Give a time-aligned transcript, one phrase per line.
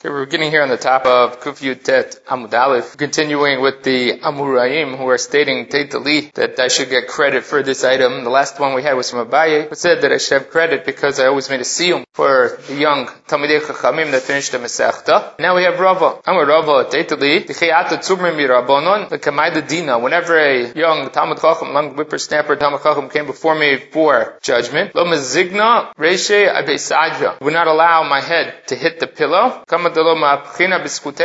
[0.00, 3.82] Okay, we're beginning here on the top of Kuf Yud Tet Amud Aleph, continuing with
[3.82, 8.22] the Amuraim who are stating Teitali that I should get credit for this item.
[8.22, 10.86] The last one we had was from Abaye, who said that I should have credit
[10.86, 15.36] because I always made a siyum for the young Talmidei Chachamim that finished the Masechta.
[15.40, 16.20] Now we have Rava.
[16.24, 19.98] Amar Rava Teitali, Tichayata Tzumrim Mirabonon, the Kamaida Dina.
[19.98, 25.04] Whenever a young Talmud Chacham, young whippersnapper Talmud Chacham came before me for judgment, Lo
[25.06, 29.64] Mezigna Reshe would not allow my head to hit the pillow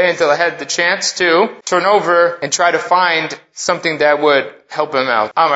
[0.09, 4.53] until I had the chance to turn over and try to find something that would
[4.73, 5.31] help him out.
[5.35, 5.49] I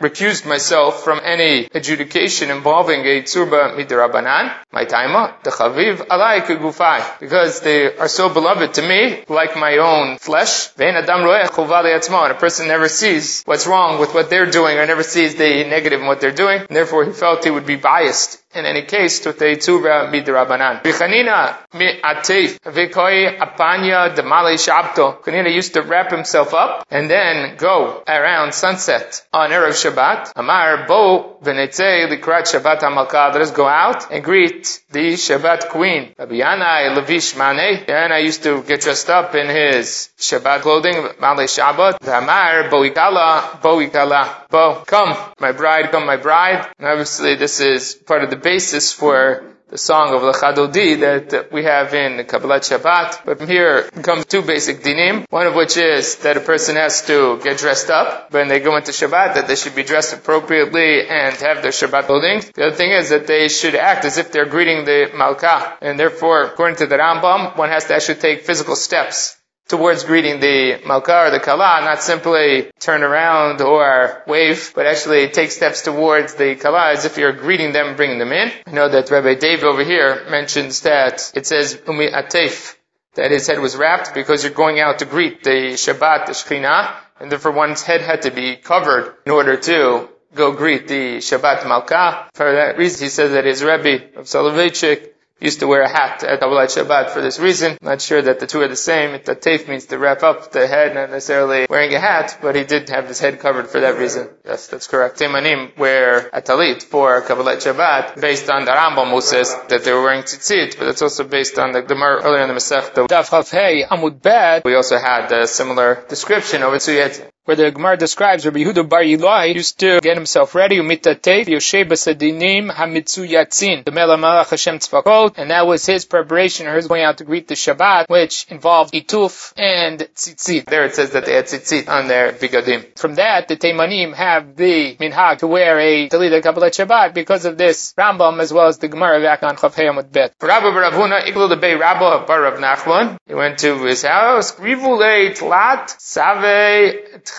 [0.00, 7.18] recused myself from any adjudication involving a Tzurba Midirabanan, my taima, the Chaviv, Alai Kugufai,
[7.18, 10.70] because they are so beloved to me, like my own flesh.
[10.78, 15.64] And a person never sees what's wrong with what they're doing, or never sees the
[15.64, 18.82] negative in what they're doing, and therefore he felt he would be biased in any
[18.82, 20.82] case to the Tzurba Midirabanan.
[20.82, 27.10] Vichanina mi atef, vikoi apanya demale shabta Shabto, Kanina used to wrap himself up and
[27.10, 30.32] then go around sunset on Erev Shabbat.
[30.36, 33.32] Amar Bo Venetze Likrat Shabbat HaMalkah.
[33.32, 36.14] Let us go out and greet the Shabbat queen.
[36.18, 37.84] Rabbi Yanai Levish Mane.
[37.86, 42.00] Yanai used to get dressed up in his Shabbat clothing, Male Shabbat.
[42.06, 44.48] Amar Bo Ikala, Bo Ikala.
[44.50, 46.68] Bo, come, my bride, come, my bride.
[46.78, 51.50] And obviously this is part of the basis for the song of the Lachadodi that
[51.50, 53.24] we have in Kabbalat Shabbat.
[53.24, 55.24] But from here comes two basic dinim.
[55.30, 58.76] One of which is that a person has to get dressed up when they go
[58.76, 62.42] into Shabbat, that they should be dressed appropriately and have their Shabbat clothing.
[62.54, 65.78] The other thing is that they should act as if they're greeting the Malkah.
[65.80, 69.38] And therefore, according to the Rambam, one has to actually take physical steps
[69.68, 75.28] towards greeting the Malka or the Kala, not simply turn around or wave, but actually
[75.28, 78.52] take steps towards the Kala as if you're greeting them, bringing them in.
[78.66, 82.76] I know that Rabbi Dave over here mentions that it says Umi Atef,
[83.14, 86.94] that his head was wrapped because you're going out to greet the Shabbat, the Shekhinah,
[87.20, 91.66] and therefore one's head had to be covered in order to go greet the Shabbat
[91.66, 92.28] Malka.
[92.34, 95.11] For that reason, he says that his Rebbe of Soloveitchik
[95.42, 97.76] used to wear a hat at Kabbalat Shabbat for this reason.
[97.82, 99.20] Not sure that the two are the same.
[99.24, 102.64] The tafe means to wrap up the head, not necessarily wearing a hat, but he
[102.64, 104.28] did have his head covered for that reason.
[104.44, 105.18] Yes, that's correct.
[105.18, 109.92] Temanim wear a talit for Kabbalat Shabbat based on the Rambam who says that they
[109.92, 112.94] were wearing tzitzit, but it's also based on the Gemara earlier in the Masech.
[113.08, 114.62] Daf Chav Amud Bad.
[114.64, 117.32] We also had a similar description of it.
[117.44, 121.84] Where the Gemara describes Rabbi Yehuda Bar Yilai used to get himself ready, umitatev Yoshe
[121.84, 127.02] Basadinim Hamitzu Yatzin, the Melech Hashem Tzvakot, and that was his preparation, or his going
[127.02, 130.66] out to greet the Shabbat, which involved ituf and tzitzit.
[130.66, 132.96] There it says that they had tzitzit on their bigadim.
[132.96, 137.58] From that, the Teimanim have the minhag to wear a Talita Kabbalat Shabbat because of
[137.58, 140.32] this Rambam as well as the Gemara back on Chav with Bet.
[140.40, 145.32] Rabbi Baravuna, Iglu the Bay Rabba Bar Rav Nachman, he went to his house, Rivule
[145.34, 147.31] Tlat Save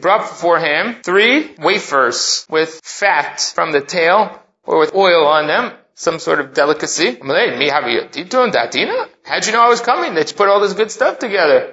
[0.00, 5.72] Brought for him three wafers with fat from the tail or with oil on them,
[5.94, 7.18] some sort of delicacy.
[7.20, 10.14] How'd you know I was coming?
[10.14, 11.70] That you put all this good stuff together.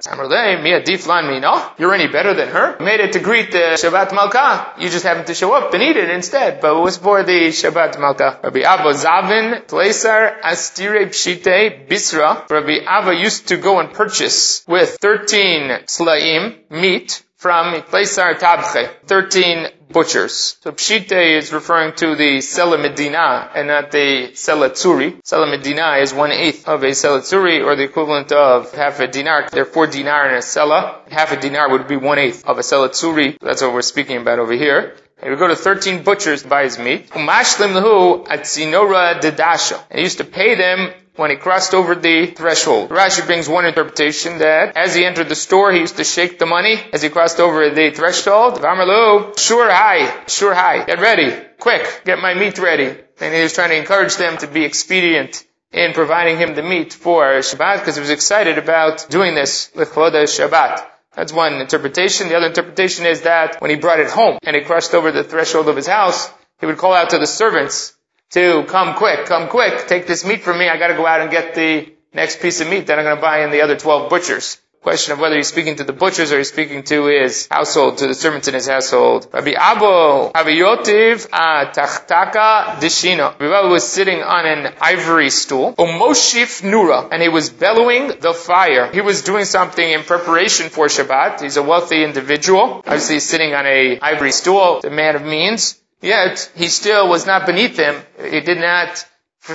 [1.78, 2.76] You're any better than her?
[2.80, 4.74] made it to greet the Shabbat Malka.
[4.78, 6.60] You just happened to show up and eat it instead.
[6.60, 8.38] But it was for the Shabbat Malka.
[8.44, 12.48] Rabbi Abba Zavin, Tleisar, Astire Pshite, Bisra.
[12.50, 19.68] Rabbi Abba used to go and purchase with 13 slaim, meat, from Ikleisar Tabche, 13
[19.92, 20.56] butchers.
[20.60, 25.22] So Pshite is referring to the Sela Medina and not the Sela Tzuri.
[25.22, 29.06] Sela Medina is one eighth of a Sela Tzuri or the equivalent of half a
[29.06, 29.48] dinar.
[29.52, 31.08] There are four dinar in a Sela.
[31.10, 33.38] Half a dinar would be one eighth of a Sela Tzuri.
[33.40, 34.96] That's what we're speaking about over here.
[35.22, 37.10] He would go to 13 butchers buy his meat.
[37.10, 39.80] Umashlim lahu atzinora dedasha.
[39.90, 42.90] And he used to pay them when he crossed over the threshold.
[42.90, 46.46] Rashi brings one interpretation that as he entered the store, he used to shake the
[46.46, 48.54] money as he crossed over the threshold.
[48.54, 52.96] Vamarlu, sure hi, sure hi, get ready, quick, get my meat ready.
[53.20, 56.92] And he was trying to encourage them to be expedient in providing him the meat
[56.92, 60.86] for Shabbat because he was excited about doing this with Shabbat.
[61.16, 62.28] That's one interpretation.
[62.28, 65.24] The other interpretation is that when he brought it home and he crossed over the
[65.24, 66.30] threshold of his house,
[66.60, 67.97] he would call out to the servants
[68.30, 70.68] to come quick, come quick, take this meat from me.
[70.68, 73.16] I got to go out and get the next piece of meat that I'm going
[73.16, 74.58] to buy in the other 12 butchers.
[74.80, 78.06] Question of whether he's speaking to the butchers or he's speaking to his household, to
[78.06, 79.26] the servants in his household.
[79.32, 83.38] Rabbi Abu Abiyotiv Tachtaka Dishino.
[83.40, 85.74] Rabbi Abu was sitting on an ivory stool.
[85.74, 87.08] Omoshif Nura.
[87.10, 88.90] And he was bellowing the fire.
[88.92, 91.40] He was doing something in preparation for Shabbat.
[91.40, 92.82] He's a wealthy individual.
[92.86, 94.80] Obviously he's sitting on a ivory stool.
[94.80, 95.76] The man of means.
[96.00, 98.00] Yet, he still was not beneath him.
[98.20, 99.04] He did not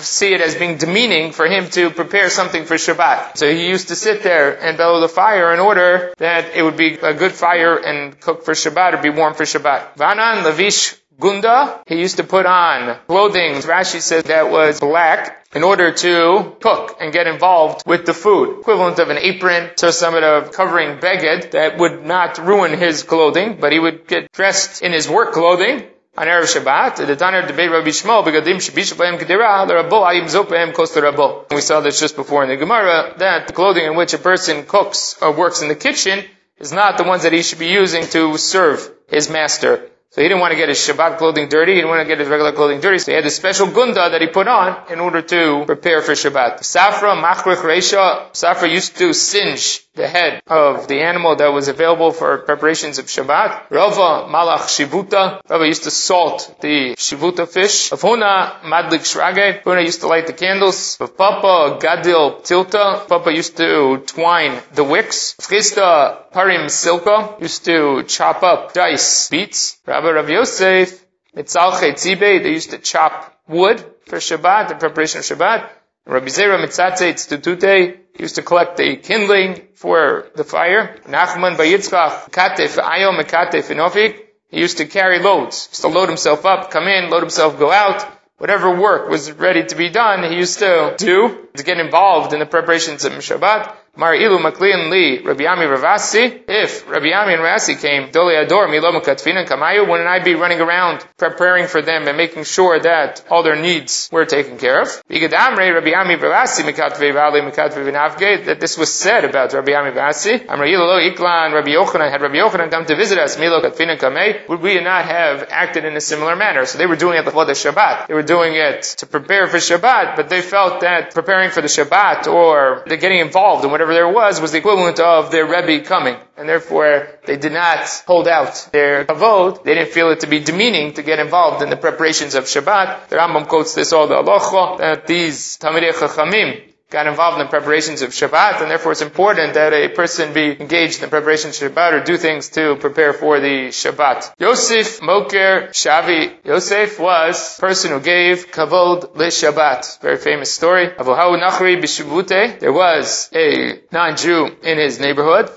[0.01, 3.37] see it as being demeaning for him to prepare something for Shabbat.
[3.37, 6.77] So he used to sit there and bellow the fire in order that it would
[6.77, 9.95] be a good fire and cook for Shabbat or be warm for Shabbat.
[9.95, 15.61] Vanan Lavish Gunda, he used to put on clothing, Rashi says that was black, in
[15.61, 18.61] order to cook and get involved with the food.
[18.61, 23.57] Equivalent of an apron, so some of covering beged that would not ruin his clothing,
[23.61, 25.83] but he would get dressed in his work clothing
[26.15, 30.73] on Erev Shabbat, the Tanner debate Rabbi Shmuel, begadim shabishabayim kedira, the Rabbo ayim zopayim
[30.73, 31.51] kos to Rabbo.
[31.53, 34.65] We saw this just before in the Gemara, that the clothing in which a person
[34.65, 36.23] cooks or works in the kitchen
[36.59, 39.89] is not the ones that he should be using to serve his master.
[40.11, 41.71] So he didn't want to get his Shabbat clothing dirty.
[41.71, 42.99] He didn't want to get his regular clothing dirty.
[42.99, 46.11] So he had a special gunda that he put on in order to prepare for
[46.11, 46.59] Shabbat.
[46.59, 48.31] Safra, machrich, reisha.
[48.33, 53.05] Safra used to singe the head of the animal that was available for preparations of
[53.05, 53.69] Shabbat.
[53.69, 55.41] Rava, malach, shivuta.
[55.47, 57.91] Rava used to salt the shivuta fish.
[57.91, 59.63] Of Huna, madlik shrage.
[59.63, 60.97] Huna used to light the candles.
[60.99, 63.07] Of Papa, gadil, tilta.
[63.07, 65.35] Papa used to twine the wicks.
[65.35, 67.39] Chista, parim, silka.
[67.39, 69.77] Used to chop up dice, beets.
[69.85, 71.03] Rabbi Rav Yosef,
[71.35, 75.69] Mitzalche Tzibe, they used to chop wood for Shabbat, the preparation of Shabbat.
[76.05, 80.97] Rabbi Zera Mitzatze Tztutute, used to collect the kindling for the fire.
[81.07, 84.19] Nachman Bayitzchach, Katef Ayo Mekatef Inofik,
[84.49, 85.65] he used to carry loads.
[85.67, 88.05] He used to load himself up, come in, load himself, go out.
[88.37, 92.39] Whatever work was ready to be done, he used to do to get involved in
[92.39, 93.73] the preparations of Shabbat.
[93.95, 96.41] Mar ilu maklian li Rabbi Ravasi.
[96.47, 101.05] If Rabbi and Ravasi came, Doli Ador Milo Makatfina Kamayu, wouldn't I be running around
[101.17, 104.87] preparing for them and making sure that all their needs were taken care of?
[105.07, 110.49] Bigadamre Rabbi Ravasi Mikatve Vali Mikatve Vinavge, that this was said about Rabbi Ami Ravasi.
[110.49, 113.99] Amra ilu lo Iklan Rabbi Yochanan, had Rabbi Yochanan come to visit us, Milo Katfina
[113.99, 116.65] Kamei, would we not have acted in a similar manner?
[116.65, 118.07] So they were doing it the Shabbat.
[118.07, 121.67] They were doing it to prepare for Shabbat, but they felt that preparing for the
[121.67, 125.85] Shabbat or getting involved in whatever whatever there was was the equivalent of their Rebbe
[125.85, 126.15] coming.
[126.37, 129.63] And therefore, they did not hold out their kavod.
[129.63, 133.09] They didn't feel it to be demeaning to get involved in the preparations of Shabbat.
[133.09, 137.49] The Rambam quotes this all the halacha, that these Talmidei Chachamim, got involved in the
[137.49, 141.49] preparations of Shabbat, and therefore it's important that a person be engaged in the preparation
[141.49, 144.33] of Shabbat or do things to prepare for the Shabbat.
[144.39, 146.33] Yosef Moker Shavi.
[146.45, 150.01] Yosef was person who gave kavod le Shabbat.
[150.01, 150.87] Very famous story.
[150.89, 152.59] Avohahu Nachri B'Shavute.
[152.59, 155.49] There was a non-Jew in his neighborhood.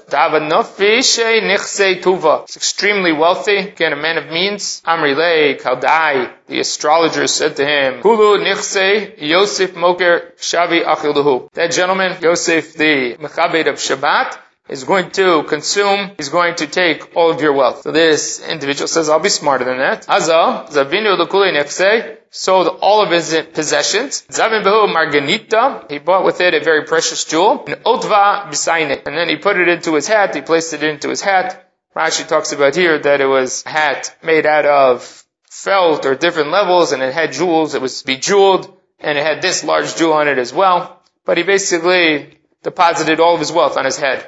[2.01, 2.47] Tuva.
[2.47, 3.59] He's extremely wealthy.
[3.59, 4.81] Again, a man of means.
[4.87, 6.33] Amri Le Kaldai.
[6.49, 11.53] The astrologer said to him, Hulu Nichse Yosef Moker Shavi Achiluhu.
[11.55, 14.39] That gentleman, Yosef, the Mechabed of Shabbat,
[14.69, 17.83] is going to consume, is going to take all of your wealth.
[17.83, 20.07] So this individual says, I'll be smarter than that.
[20.07, 24.25] Azal, Zavinu Lukuli Nefse, sold all of his possessions.
[24.29, 27.65] Zavin Behu Marganita, he bought with it a very precious jewel.
[27.67, 31.09] And Otva Bisaine, and then he put it into his hat, he placed it into
[31.09, 31.63] his hat.
[31.97, 35.26] Rashi talks about here that it was a hat made out of
[35.65, 38.65] felt or different levels, and it had jewels, it was bejeweled,
[38.99, 43.35] and it had this large jewel on it as well but he basically deposited all
[43.35, 44.25] of his wealth on his head.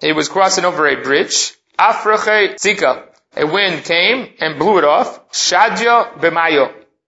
[0.00, 1.52] He was crossing over a bridge.
[1.78, 5.20] A wind came and blew it off.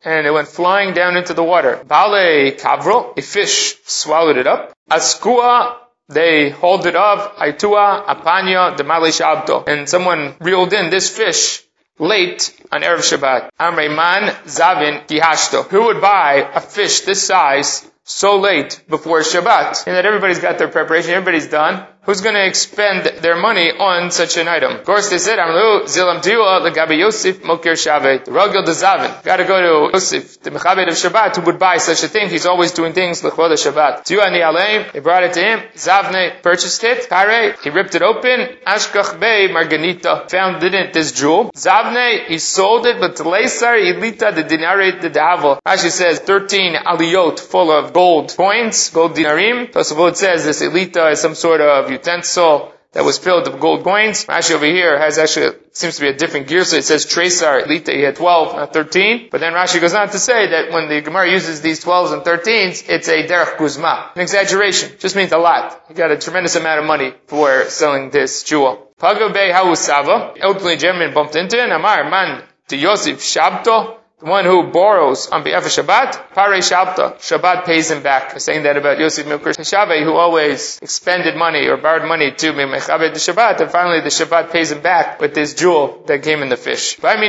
[0.06, 1.82] And it went flying down into the water.
[1.90, 4.72] A fish swallowed it up.
[4.90, 9.66] Askua they hauled it up, Aitua, Apanya, Demali Shabto.
[9.66, 11.63] And someone reeled in this fish
[11.98, 13.50] late on Erev Shabbat.
[13.58, 15.66] Amreman Zavin Kihashto.
[15.68, 20.58] Who would buy a fish this size so late before Shabbat, and that everybody's got
[20.58, 24.72] their preparation, everybody's done, who's going to expend their money on such an item?
[24.72, 29.22] Of course, they said, Amlu zilam diwa legabi Yosef mokir shavet, ragil dezavin.
[29.24, 32.28] Got to go to Yosef, the mechabed of Shabbat, who would buy such a thing.
[32.28, 34.04] He's always doing things lechvod Shabbat.
[34.04, 35.60] Tiwa aleim, they brought it to him.
[35.74, 37.08] Zavne purchased it.
[37.08, 38.56] Kare, he ripped it open.
[38.66, 41.50] Ashkach bey marganita, found in it this jewel.
[41.52, 45.58] Zavne, he sold it, but leisar ilita the dinare the davo.
[45.66, 49.70] Rashi says 13 aliyot full of gold coins, gold dinarim.
[49.72, 54.24] Tosafot says this elita is some sort of utensil that was filled with gold coins.
[54.26, 57.64] Rashi over here has actually, seems to be a different gear, so it says Tresar,
[57.64, 59.28] Elita, he had 12, not 13.
[59.30, 62.22] But then Rashi goes on to say that when the Gemara uses these 12s and
[62.22, 64.12] 13s, it's a derech guzma.
[64.14, 64.92] An exaggeration.
[64.98, 65.82] Just means a lot.
[65.88, 68.92] He got a tremendous amount of money for selling this jewel.
[69.00, 74.70] Pagabe Hausava, elderly German bumped into it, Amar, man, to Yosef Shabto, the one who
[74.72, 78.32] borrows on behalf of Shabbat, Pare Shabta, Shabbat pays him back.
[78.32, 82.52] We're saying that about Yosef Milker Shabbat, who always expended money or borrowed money to
[82.52, 86.42] Mechabed the Shabbat, and finally the Shabbat pays him back with this jewel that came
[86.42, 86.98] in the fish.
[87.00, 87.20] What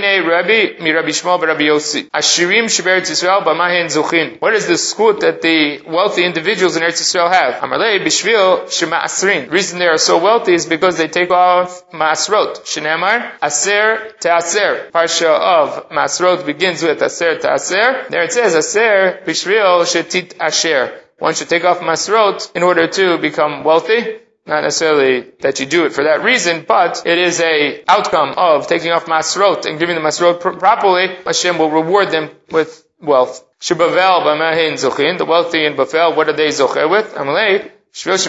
[4.54, 7.56] is the skut that the wealthy individuals in Eretz Yisrael have?
[7.56, 9.48] Amalei b'shvil shema asrin.
[9.48, 12.64] The reason they are so wealthy is because they take off masrot.
[12.64, 14.92] Shenemar, aser te'aser.
[14.92, 18.10] Parsha of masrot begins with aser te'aser.
[18.10, 21.02] There it says aser b'shvil shetit asher.
[21.20, 24.20] One should take off masrot in order to become wealthy.
[24.46, 28.68] Not necessarily that you do it for that reason, but it is a outcome of
[28.68, 31.08] taking off masrot and giving the masrot pr- properly.
[31.26, 33.44] Hashem will reward them with wealth.
[33.60, 37.14] Shebavel b'mahin zochin, the wealthy in Bavel, what are they zocher with?
[37.16, 37.72] Amalei,
[38.04, 38.26] Because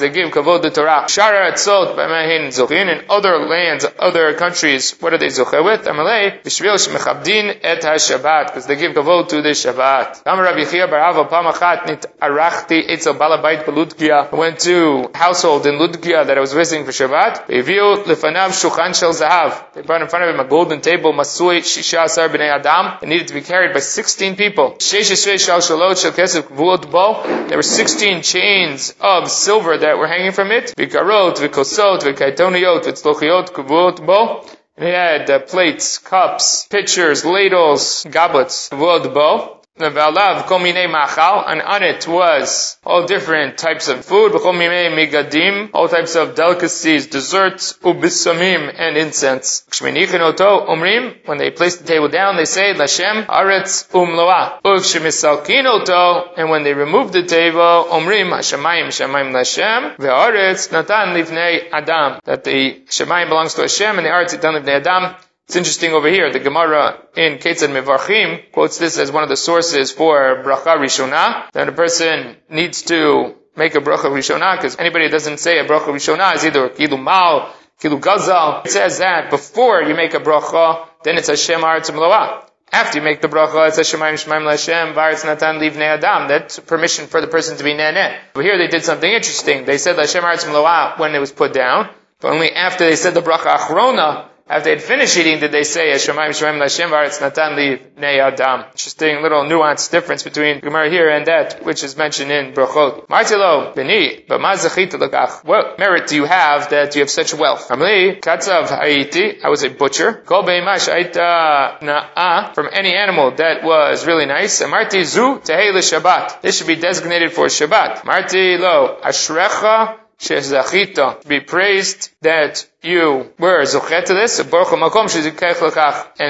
[0.00, 1.04] they give kavod the Torah.
[1.06, 5.82] Shara etzot b'mahin zochin, in other lands, other countries, what are they zocher with?
[5.84, 10.22] Amalei, Shvil shemechabdin et ha-Shabbat, because they give kavod to the Shabbat.
[10.26, 14.32] Amar Rabbi Chia barava pamachat nit arachti etzel balabait beludkia.
[14.32, 17.46] I went to household in Ludkia that I was visiting for Shabbat.
[17.46, 19.72] Eviu lefanav shulchan shel zahav.
[19.74, 22.98] They brought in front of him a golden table, masui shisha asar b'nei adam.
[23.02, 24.72] It needed to be carried by 16 people.
[24.78, 27.22] Sheish shal shalot shel kesef kvuot bo.
[27.46, 30.74] There were 16 chains of silver that were hanging from it.
[30.76, 34.44] Vikarot, vikosot, vikaitoniot, vitzlochiot, kvuot bo.
[34.76, 39.61] And he had uh, plates, cups, pitchers, ladles, goblets, kvuot bo.
[39.78, 44.92] V'alav kol minei machal, and on it was all different types of food, v'kol minei
[44.92, 49.64] migadim, all types of delicacies, desserts, ubisamim, and incense.
[49.70, 54.60] Kshmenichin oto umrim, when they place the table down, they say, Lashem aretz umloa.
[54.62, 61.70] Ukshemisalkin oto, and when they remove the table, umrim, hashemayim, shemayim Lashem, ve'aretz natan livnei
[61.72, 65.92] adam, that the shemayim belongs to Hashem, and the aretz natan livnei adam, it's interesting
[65.92, 70.42] over here, the Gemara in Ketzad Mevarchim quotes this as one of the sources for
[70.44, 75.38] bracha rishona, that a person needs to make a bracha rishona, because anybody that doesn't
[75.38, 78.64] say a bracha rishona is either kilu mal, kilu gazal.
[78.64, 82.48] It says that before you make a bracha, then it's Hashem Aretz Mloah.
[82.72, 86.26] After you make the bracha, it's Hashemayim Shemaim Lashem, Varetz Natan Livnei Adam.
[86.28, 88.16] That's permission for the person to be nene.
[88.32, 89.66] But here they did something interesting.
[89.66, 93.12] They said Hashem Aretz Mloah when it was put down, but only after they said
[93.12, 97.56] the bracha Achrona, after they'd finished eating, did they say, Shemaim Shemaim Lashem Varetz Natan
[97.56, 98.64] Li Nei Adam?
[98.72, 103.06] Interesting little nuanced difference between Gemara here and that, which is mentioned in Brachot.
[103.06, 105.44] Martilo, Beni, but Mazachita Lakach.
[105.44, 107.68] What merit do you have that you have such wealth?
[107.68, 110.12] Amli, Katzav Haiti, I was a butcher.
[110.12, 114.60] Kol Beimash Aita Na'a, from any animal that was really nice.
[114.60, 116.42] Marti Zu Tehei Shabbat.
[116.42, 118.04] This should be designated for Shabbat.
[118.04, 124.48] Marti Lo, Ashrecha Shezachita, be praised that you were zochet to this, and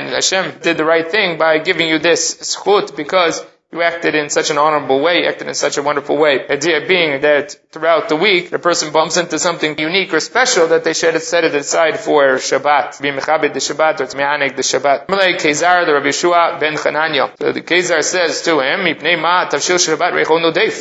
[0.09, 4.51] Hashem did the right thing by giving you this schut because you acted in such
[4.51, 6.47] an honorable way, acted in such a wonderful way.
[6.47, 10.69] The idea being that throughout the week, the person bumps into something unique or special
[10.69, 13.01] that they should have set it aside for Shabbat.
[13.01, 15.07] Be mechabed the Shabbat or the Shabbat.
[15.43, 17.33] Kezar, the Rabbi Yeshua ben Chananya.
[17.39, 18.85] So the Kezar says to him,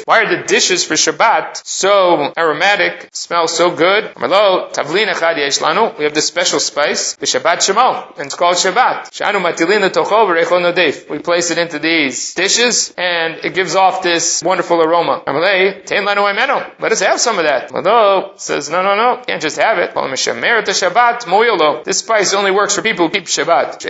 [0.05, 4.11] Why are the dishes for Shabbat so aromatic, smell so good?
[4.19, 4.69] Malo.
[5.97, 9.11] We have this special spice, the Shabbat Shemo, and it's called Shabbat.
[9.11, 14.81] Shanu matilin tochov We place it into these dishes, and it gives off this wonderful
[14.81, 15.23] aroma.
[15.27, 17.71] Let us have some of that.
[17.71, 19.93] Although, says, no, no, no, can't just have it.
[21.85, 23.83] This spice only works for people who keep Shabbat.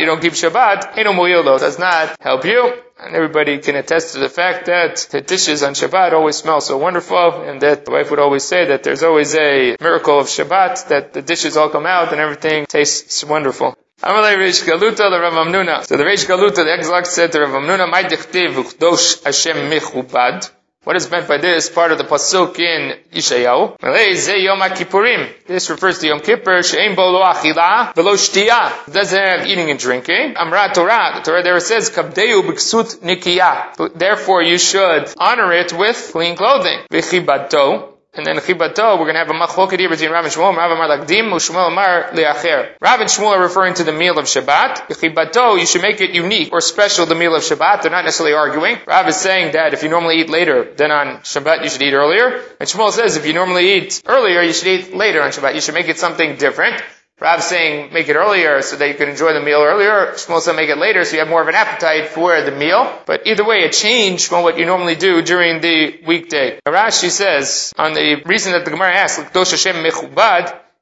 [0.00, 2.72] You don't keep Shabbat, does not help you.
[3.00, 6.76] And everybody can attest to the fact that the dishes on Shabbat always smell so
[6.78, 10.88] wonderful, and that the wife would always say that there's always a miracle of Shabbat,
[10.88, 13.76] that the dishes all come out and everything tastes wonderful.
[14.02, 15.84] Amalei Reish Galuta, the Rav Hamnuna.
[15.84, 20.48] So the Reish Galuta, the exarch said to Rav Hamnuna, "My dichtiv uchdosh Hashem michubad."
[20.84, 24.42] What is meant by this part of the pasuk in Yeshayahu?
[24.42, 25.28] Yom Kippurim.
[25.46, 26.62] This refers to Yom Kippur.
[26.62, 28.90] She'em bo lo achila velo shtiya.
[28.90, 30.34] Doesn't have eating and drinking.
[30.36, 31.14] Amra Torah.
[31.16, 33.98] The Torah there says kabdeu b'ksut nikiya.
[33.98, 36.78] Therefore, you should honor it with clean clothing.
[36.90, 37.97] V'chibato.
[38.14, 40.56] And then Chibato, we're going to have a machloket here between Rav and Shmuel.
[40.56, 42.74] Rav Amar Shmuel Amar Leacher.
[42.80, 44.88] Rav and Shmuel are referring to the meal of Shabbat.
[44.88, 47.82] Chibato, you should make it unique or special, the meal of Shabbat.
[47.82, 48.78] They're not necessarily arguing.
[48.86, 51.92] Rav is saying that if you normally eat later, then on Shabbat you should eat
[51.92, 52.42] earlier.
[52.58, 55.54] And Shmuel says if you normally eat earlier, you should eat later on Shabbat.
[55.54, 56.82] You should make it something different.
[57.20, 60.12] Rav saying make it earlier so that you can enjoy the meal earlier.
[60.12, 63.02] Shmuel said make it later so you have more of an appetite for the meal.
[63.06, 66.60] But either way, a change from what you normally do during the weekday.
[66.66, 69.18] Rashi says on the reason that the Gemara asks,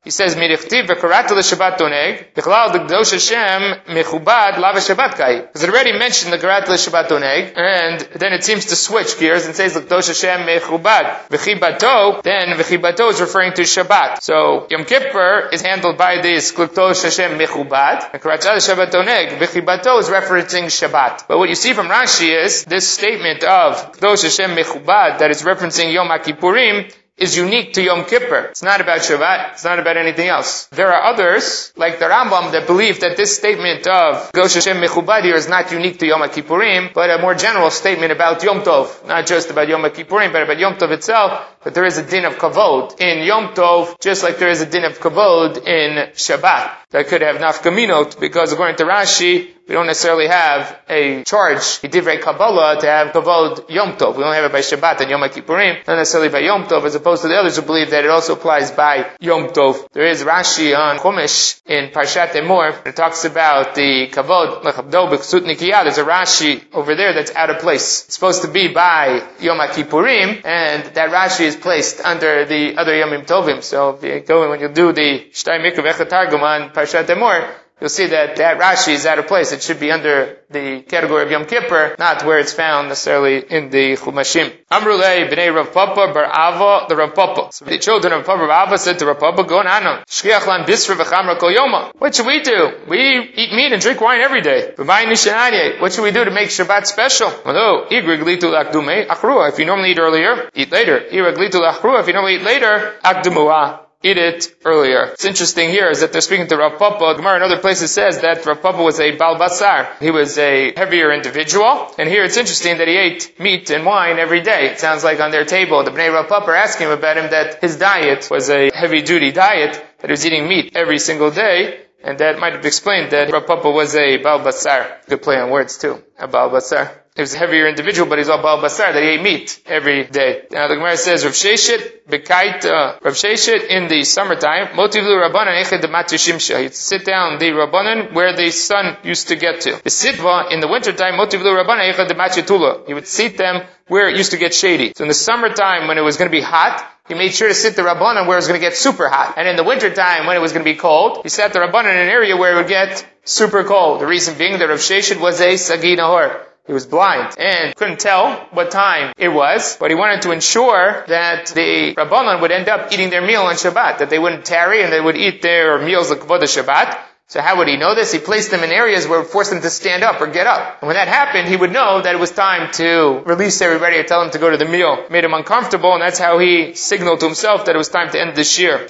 [0.06, 5.40] He says, Mirichtiv v'karata l'shabbat doneg, b'chlal d'gdosh Hashem mechubad lava shabbat kai.
[5.40, 9.46] Because it already mentioned the karata l'shabbat doneg, and then it seems to switch gears
[9.46, 11.26] and says l'gdosh Hashem mechubad.
[11.28, 14.22] V'chibato, then v'chibato is referring to Shabbat.
[14.22, 19.98] So, Yom Kippur is handled by this l'gdosh Hashem mechubad, and karata l'shabbat doneg, v'chibato
[19.98, 21.26] is referencing Shabbat.
[21.26, 25.42] But what you see from Rashi is, this statement of l'gdosh Hashem mechubad that is
[25.42, 28.49] referencing Yom HaKippurim is unique to Yom Kippur.
[28.50, 29.52] It's not about Shabbat.
[29.52, 30.66] It's not about anything else.
[30.66, 35.25] There are others, like the Rambam, that believe that this statement of Gosh Hashem Mechubad
[35.25, 39.06] is not unique to Yom Kippurim, but a more general statement about Yom Tov.
[39.06, 42.26] Not just about Yom Kippurim, but about Yom Tov itself, that there is a din
[42.26, 46.70] of kavod in Yom Tov, just like there is a din of kavod in Shabbat.
[46.90, 51.88] That could have nafkaminot, because according to Rashi, we don't necessarily have a charge, a
[51.88, 54.16] divrei Kabbalah, to have kavod Yom Tov.
[54.16, 56.94] We don't have it by Shabbat and Yom Kippurim, not necessarily by Yom Tov, as
[56.94, 59.90] opposed to the others who believe that it also applies by Yom Tov.
[59.92, 65.40] There is Rashi on Chumash in Parshat Emor, it talks about the kavod, lechabdo b'chsut
[65.40, 65.82] nikiyah.
[65.82, 68.04] There's a Rashi over there that's out of place.
[68.04, 72.92] It's supposed to be by Yom Kippurim, and that Rashi is placed under the other
[72.92, 73.64] Yomim Tovim.
[73.64, 77.88] So if you go, when you do the Shtay Mikra Targum on Parshat Emor, you'll
[77.90, 79.52] see that that Rashi is out of place.
[79.52, 83.71] It should be under the category of Yom Kippur, not where it's found necessarily in
[83.71, 84.52] the Chumashim.
[84.71, 87.52] Amrulei b'nei Rav Papa bar Ava, the Rav Papa.
[87.52, 90.64] So the children of Papa bar Ava said to Rav Papa, go on Shkiach lan
[90.64, 91.92] bisra v'chamra kol yoma.
[91.99, 92.73] What should we do?
[92.88, 92.99] We
[93.35, 94.73] eat meat and drink wine every day.
[94.76, 97.33] What should we do to make Shabbat special?
[97.45, 100.99] Although, if you normally eat earlier, eat later.
[100.99, 105.04] If you normally eat later, akdumuah eat it earlier.
[105.12, 107.14] It's interesting here is that they're speaking to Rav Papa.
[107.16, 109.98] Gemara in other places says that Rav Papa was a Balbasar.
[110.00, 111.92] He was a heavier individual.
[111.98, 114.70] And here it's interesting that he ate meat and wine every day.
[114.70, 117.60] It sounds like on their table, the Bnei Rav Papa are asking about him that
[117.60, 121.80] his diet was a heavy duty diet, that he was eating meat every single day.
[122.02, 125.06] And that might have explained that Rav Papa was a Balbasar.
[125.08, 126.02] Good play on words too.
[126.18, 127.05] A Balbasar.
[127.16, 130.04] He was a heavier individual, but he's all Baal Basar, that he ate meat every
[130.04, 130.42] day.
[130.50, 135.58] Now the Gemara says, Rav Sheshet, Bekait, uh, Rav Sheshet in the summertime, Motivlu Rabbanan
[135.62, 136.61] Echad Shimsha.
[136.61, 139.80] He'd sit down the Rabbanan where the sun used to get to.
[139.82, 142.87] The Sitva, in the wintertime, Motivlu Rabbanan Echad Matitula.
[142.87, 144.92] He would seat them where it used to get shady.
[144.94, 147.55] So in the summertime, when it was going to be hot, he made sure to
[147.55, 149.38] sit the Rabbanan where it was going to get super hot.
[149.38, 151.92] And in the wintertime, when it was going to be cold, he sat the Rabbanan
[151.92, 154.02] in an area where it would get super cold.
[154.02, 156.42] The reason being that Rav Sheshet was a Sagi Nahor.
[156.66, 161.05] He was blind and couldn't tell what time it was, but he wanted to ensure
[161.07, 164.83] that the Rabbanon would end up eating their meal on Shabbat, that they wouldn't tarry
[164.83, 166.98] and they would eat their meals like Kavod Shabbat.
[167.28, 168.12] So how would he know this?
[168.12, 170.46] He placed them in areas where it would force them to stand up or get
[170.46, 170.80] up.
[170.80, 174.04] And when that happened, he would know that it was time to release everybody or
[174.04, 175.04] tell them to go to the meal.
[175.10, 178.20] Made him uncomfortable, and that's how he signaled to himself that it was time to
[178.20, 178.86] end the shir.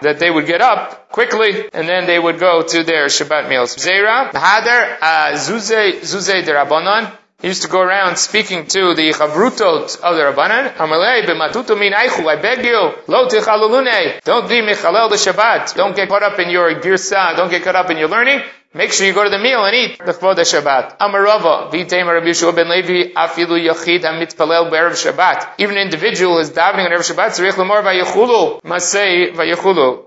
[0.00, 3.76] That they would get up quickly, and then they would go to their Shabbat meals.
[3.76, 5.36] Zera, uh,
[7.44, 10.76] he used to go around speaking to the chavrutot of the Rabbanan.
[10.76, 12.26] Amalei b'matutu min aichu.
[12.26, 14.22] I beg you, lo tichalulune.
[14.24, 15.74] Don't be michalel the Shabbat.
[15.74, 17.36] Don't get caught up in your girsa.
[17.36, 18.40] Don't get caught up in your learning.
[18.72, 20.96] Make sure you go to the meal and eat the Chvod Shabbat.
[20.96, 25.56] Amarava, v'teim Rabbi Yeshua ben Levi, afilu yachid ha-mitpalel b'erev Shabbat.
[25.58, 30.06] Even an individual is davening on Erev Shabbat, tzarich lemor v'yechulu, masei v'yechulu.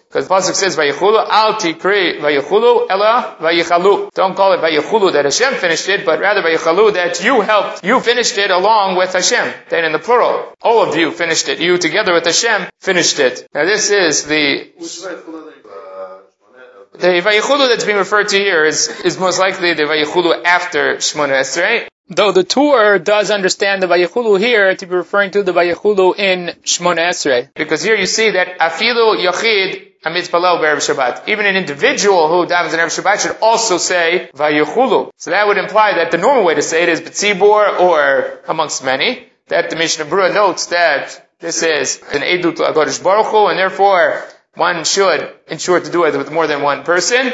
[0.11, 4.11] Because the pasuk says vayichulu al tikri vayichulu ella vayichalu.
[4.13, 8.01] Don't call it vayichulu that Hashem finished it, but rather vayichalu that you helped, you
[8.01, 9.53] finished it along with Hashem.
[9.69, 11.61] Then in the plural, all of you finished it.
[11.61, 13.47] You together with Hashem finished it.
[13.53, 14.71] Now this is the
[16.91, 21.39] the vayichulu that's being referred to here is, is most likely the vayichulu after Shmona
[21.39, 21.87] Esrei.
[22.13, 26.53] Though the Tur does understand the Vayichulu here to be referring to the Vayichulu in
[26.63, 27.47] Shmona Esrei.
[27.53, 31.29] Because here you see that Afilu Yachid Amitzpalel Be'erev Shabbat.
[31.29, 35.11] Even an individual who davens in Erev Shabbat should also say Vayuchulu.
[35.15, 38.83] So that would imply that the normal way to say it is B'tzibor or amongst
[38.83, 39.27] many.
[39.47, 44.21] That the Mishnah Berurah notes that this is an Edut Agodash Baruch Hu, and therefore
[44.55, 47.31] one should ensure to do it with more than one person.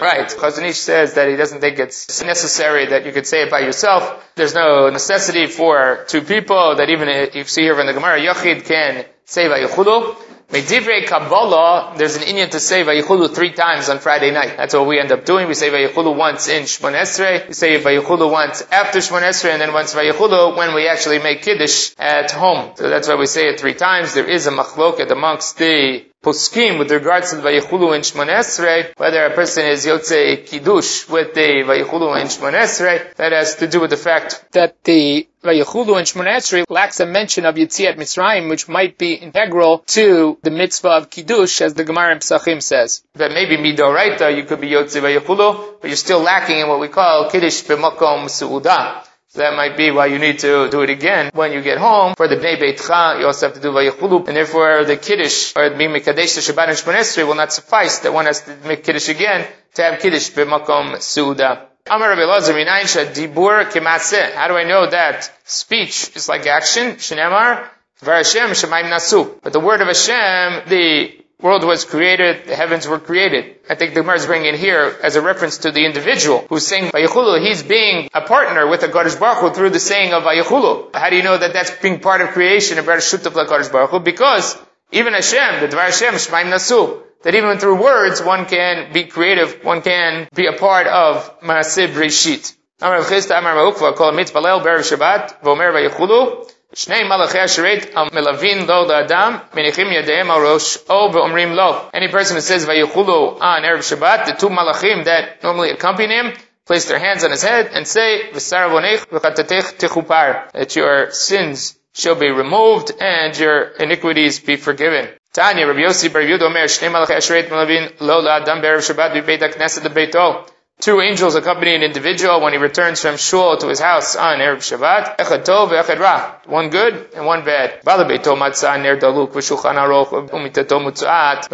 [0.00, 0.28] Right.
[0.28, 3.60] Chazon Ish says that he doesn't think it's necessary that you could say it by
[3.60, 4.22] yourself.
[4.34, 8.20] There's no necessity for two people, that even if you see here in the Gemara,
[8.20, 10.16] Yachid can say by Vayichudu.
[10.50, 14.56] Medivrei Kabbalah, there's an Inyan to say Vayichulu three times on Friday night.
[14.56, 15.48] That's what we end up doing.
[15.48, 19.60] We say Vayichulu once in Shmon Esrei, we say Vayichulu once after Shmon Esrei, and
[19.60, 22.76] then once Vayichulu when we actually make Kiddush at home.
[22.76, 24.14] So that's why we say it three times.
[24.14, 28.92] There is a machloket amongst the poskim with regards to the Vayichulu in Shmon Esrei,
[28.96, 33.66] whether a person is Yotze Kiddush with the Vayichulu in Shmon Esrei, that has to
[33.66, 37.96] do with the fact that the Vayichulu and Shmon Esrei lacks a mention of Yitziat
[37.96, 42.62] Mitzrayim, which might be integral to the mitzvah of Kiddush, as the Gemara in Psachim
[42.62, 43.02] says.
[43.14, 46.88] That maybe Midoraita, you could be Yotze Vayichulu, but you're still lacking in what we
[46.88, 49.04] call Kiddush B'makom Su'udah.
[49.28, 52.14] So that might be why you need to do it again when you get home.
[52.16, 55.68] For the Bnei Beitcha, you also have to do Vayichulu, and therefore the Kiddush, or
[55.70, 59.08] the Mikadesh to Shabbat and Shmonesri will not suffice, that one has to make Kiddush
[59.08, 61.68] again to have Kiddush b'makom Suda.
[61.88, 64.34] Amar Rabbi Lazar, dibur kemaseh.
[64.34, 66.96] How do I know that speech is like action?
[66.96, 67.68] Shenemar,
[68.04, 69.40] Hashem shemayim nasu.
[69.40, 73.60] But the word of Hashem, the world was created, the heavens were created.
[73.70, 76.66] I think the Gemara is bringing it here as a reference to the individual who's
[76.66, 77.46] saying Vayichulu.
[77.46, 80.92] He's being a partner with the Kadosh Baruch Hu through the saying of Vayichulu.
[80.92, 83.90] How do you know that that's being part of creation and better shutaf Kadosh Baruch
[83.90, 84.00] Hu?
[84.00, 84.58] Because
[84.90, 89.63] even Hashem, the Dvar Hashem, Shemaim Nasu, that even through words one can be creative,
[89.63, 92.55] one can be a part of Maaseh Breshit.
[92.81, 98.85] Amar Chista, Amar Ma'ukva, kol mitzbalel be'er Shabbat, v'omer Vayichulu, שני מלאכי השרת המלווין לו
[98.87, 101.73] לאדם, מניחים ידיהם על ראשו ואומרים לו.
[101.93, 106.33] Any person who says ויכולו on Erev Shabbat, the two malachim that normally accompany him,
[106.65, 111.77] place their hands on his head and say, v'sar vonech v'chatatech tichupar, that your sins
[111.93, 115.09] shall be removed and your iniquities be forgiven.
[115.36, 119.40] Tanya, Rabbi Yossi Bar Yud Omer, Shnei Malachei Asheret Malavin, Lo La'adam Be'erev Shabbat B'Beit
[119.40, 120.48] HaKnesset Beito.
[120.80, 124.64] Two angels accompany an individual when he returns from shul to his house on Erev
[124.64, 125.18] Shabbat.
[125.18, 126.36] Echad tov echad ra.
[126.46, 127.80] One good and one bad.
[127.84, 128.00] When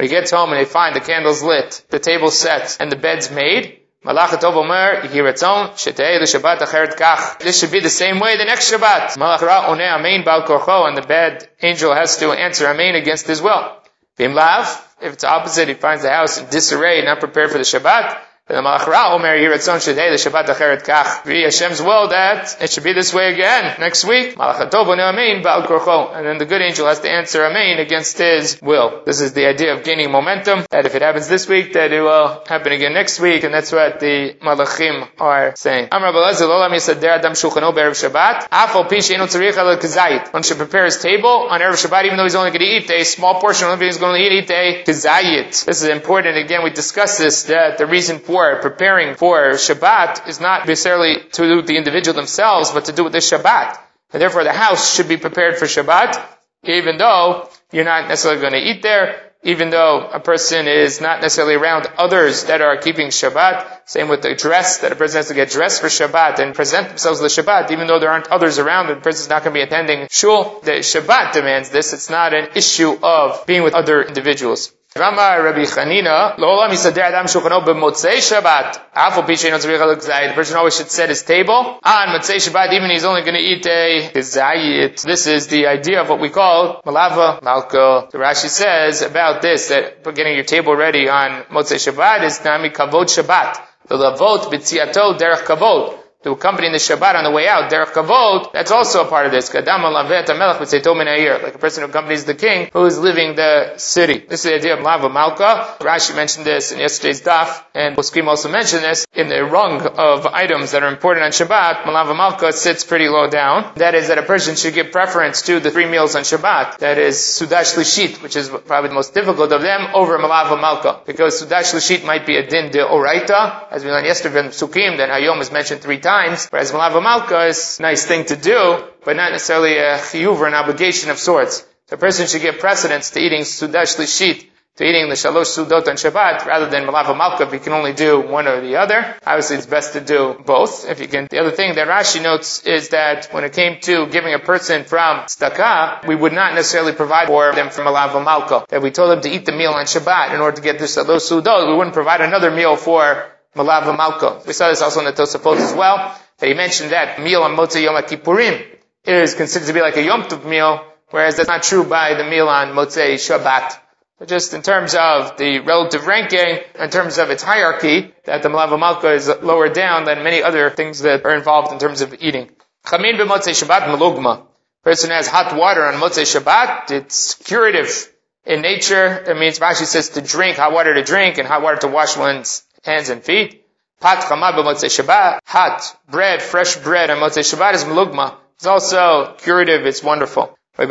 [0.05, 3.33] he gets home and they find the candles lit, the table set, and the bed's
[3.33, 7.39] made, Malach Tov Omer, Yiratzon, Shetei L'Shabbat Acheret Kach.
[7.39, 9.17] This should be the same way the next Shabbat.
[9.17, 13.29] Malach Ra Oneh Amein Bal Korcho, and the bad angel has to answer Amein against
[13.29, 13.77] his will.
[14.17, 14.67] Vim Lav,
[15.01, 18.19] if it's opposite, he finds the house in disarray, not prepared for the Shabbat,
[18.53, 21.25] the Malachra Omer Yiratzon Shadei the Shabbat Acheret Kach.
[21.25, 24.37] Be Hashem's will that it should be this way again next week.
[24.37, 26.15] Malachatov Amein Ba'al Korcho.
[26.15, 29.05] And then the good angel has to answer Amein against his will.
[29.07, 30.67] This is the idea of gaining momentum.
[30.71, 33.73] That if it happens this week, that it will happen again next week, and that's
[33.73, 35.89] what the Malachim are saying.
[35.91, 38.51] Amr Balazil Olam Yisader Adam Shulchano Be'erev Shabbat.
[38.51, 40.31] Afal Pish Eno Tzarich Al Kazayit.
[40.31, 42.91] One should prepare his table on Erev Shabbat, even though he's only going to eat
[42.91, 45.65] a small portion it, he's going to eat, eat a Kazayit.
[45.65, 46.37] This is important.
[46.37, 51.21] Again, we discussed this, that the reason for for preparing for Shabbat is not necessarily
[51.33, 53.79] to do with the individual themselves, but to do with the Shabbat.
[54.13, 56.21] And therefore the house should be prepared for Shabbat,
[56.65, 61.21] even though you're not necessarily going to eat there, even though a person is not
[61.21, 63.89] necessarily around others that are keeping Shabbat.
[63.89, 66.89] Same with the dress, that a person has to get dressed for Shabbat and present
[66.89, 69.59] themselves to the Shabbat, even though there aren't others around, the person's not going to
[69.59, 70.61] be attending shul.
[70.65, 71.93] The Shabbat demands this.
[71.93, 74.73] It's not an issue of being with other individuals.
[74.95, 78.79] Rama Rabbi Chanina, Lo'olam yisader adam shulchano b'motzei Shabbat.
[78.95, 82.75] Afal pishay no tzarich aluk The person always should set his table on Motzei Shabbat,
[82.75, 85.01] even he's only going to eat a zayit.
[85.01, 88.09] This is the idea of what we call malava malka.
[88.13, 92.69] The Rashi says about this, that getting your table ready on Motzei Shabbat is nami
[92.69, 93.63] kavod Shabbat.
[93.89, 98.53] The lavot b'tziato derech kavod to accompany the Shabbat on the way out, derech kavod,
[98.53, 99.51] that's also a part of this.
[99.51, 103.77] Kadam alavet melech b'tzeitom like a person who accompanies the king who is leaving the
[103.77, 104.25] city.
[104.29, 105.77] This is the idea of lava malka.
[105.81, 110.27] Rashi mentioned this in yesterday's daf, and Poskim also mentioned this in the rung of
[110.27, 111.83] items that are important on Shabbat.
[111.83, 113.73] Malava malka sits pretty low down.
[113.77, 116.79] That is that a person should give preference to the three meals on Shabbat.
[116.79, 121.01] That is sudash lishit, which is probably the most difficult of them, over malava malka,
[121.05, 124.99] because sudash lishit might be a din de oraita, as we learned yesterday in Sukkim,
[124.99, 128.37] that Hayom is mentioned three times times, whereas Malava Malka is a nice thing to
[128.37, 128.59] do,
[129.05, 131.55] but not necessarily a chiyuv or an obligation of sorts.
[131.87, 134.39] So a person should give precedence to eating Sudash Lishit,
[134.77, 137.93] to eating the Shalosh Sudot on Shabbat, rather than Malava Malka if you can only
[137.93, 139.01] do one or the other.
[139.27, 141.29] Obviously it's best to do both, if you can.
[141.31, 144.85] The other thing that Rashi notes is that when it came to giving a person
[144.85, 148.65] from Staka, we would not necessarily provide for them from Malava Malka.
[148.69, 150.87] That we told them to eat the meal on Shabbat in order to get the
[150.87, 154.41] Shalosh Sudot, we wouldn't provide another meal for Malava Malka.
[154.47, 157.57] We saw this also in the Tosafot as well, that he mentioned that meal on
[157.57, 158.65] Motzei Yom Kippurim
[159.05, 162.25] is considered to be like a Yom Tov meal, whereas that's not true by the
[162.25, 163.79] meal on Motzei Shabbat.
[164.19, 168.49] But just in terms of the relative ranking, in terms of its hierarchy, that the
[168.49, 172.15] Malava Malka is lower down than many other things that are involved in terms of
[172.21, 172.51] eating.
[172.87, 174.47] Chamin b'Motzei Shabbat melugma.
[174.83, 178.09] Person has hot water on Motzei Shabbat, it's curative.
[178.45, 181.77] In nature, that means Rashi says to drink, hot water to drink, and hot water
[181.79, 183.65] to wash one's hands and feet.
[184.01, 188.35] Pat chama b'motzei Shabbat, hot bread, fresh bread on Motzei Shabbat is melugma.
[188.57, 190.59] It's also curative, it's wonderful.
[190.77, 190.85] He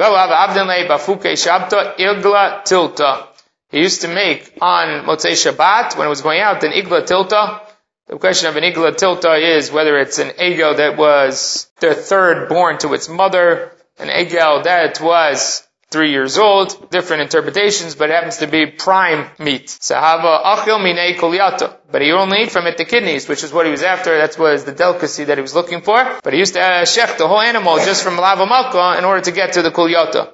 [3.80, 7.62] used to make on Motzei Shabbat, when it was going out, an igla tilta.
[8.08, 12.48] The question of an igla tilta is whether it's an egel that was the third
[12.48, 18.14] born to its mother, an egel that was three years old, different interpretations, but it
[18.14, 19.68] happens to be prime meat.
[19.68, 21.76] Sahava achil minei kuliata.
[21.92, 24.18] But he only ate from it the kidneys, which is what he was after.
[24.18, 26.20] That was the delicacy that he was looking for.
[26.24, 29.22] But he used to uh, shech the whole animal just from lava malka in order
[29.24, 30.32] to get to the kuliata.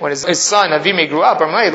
[0.00, 1.72] When his, his son Avime grew up, why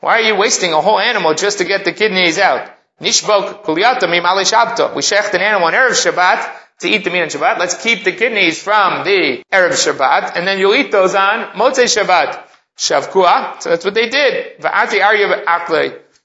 [0.00, 2.68] are you wasting a whole animal just to get the kidneys out?
[3.00, 4.94] Shabta.
[4.94, 7.58] We shecht an animal on Erev Shabbat to eat the meat on Shabbat.
[7.58, 11.86] Let's keep the kidneys from the Arab Shabbat, and then you'll eat those on Motzei
[11.86, 12.48] Shabbat.
[12.76, 13.62] Shavkua.
[13.62, 14.60] So that's what they did.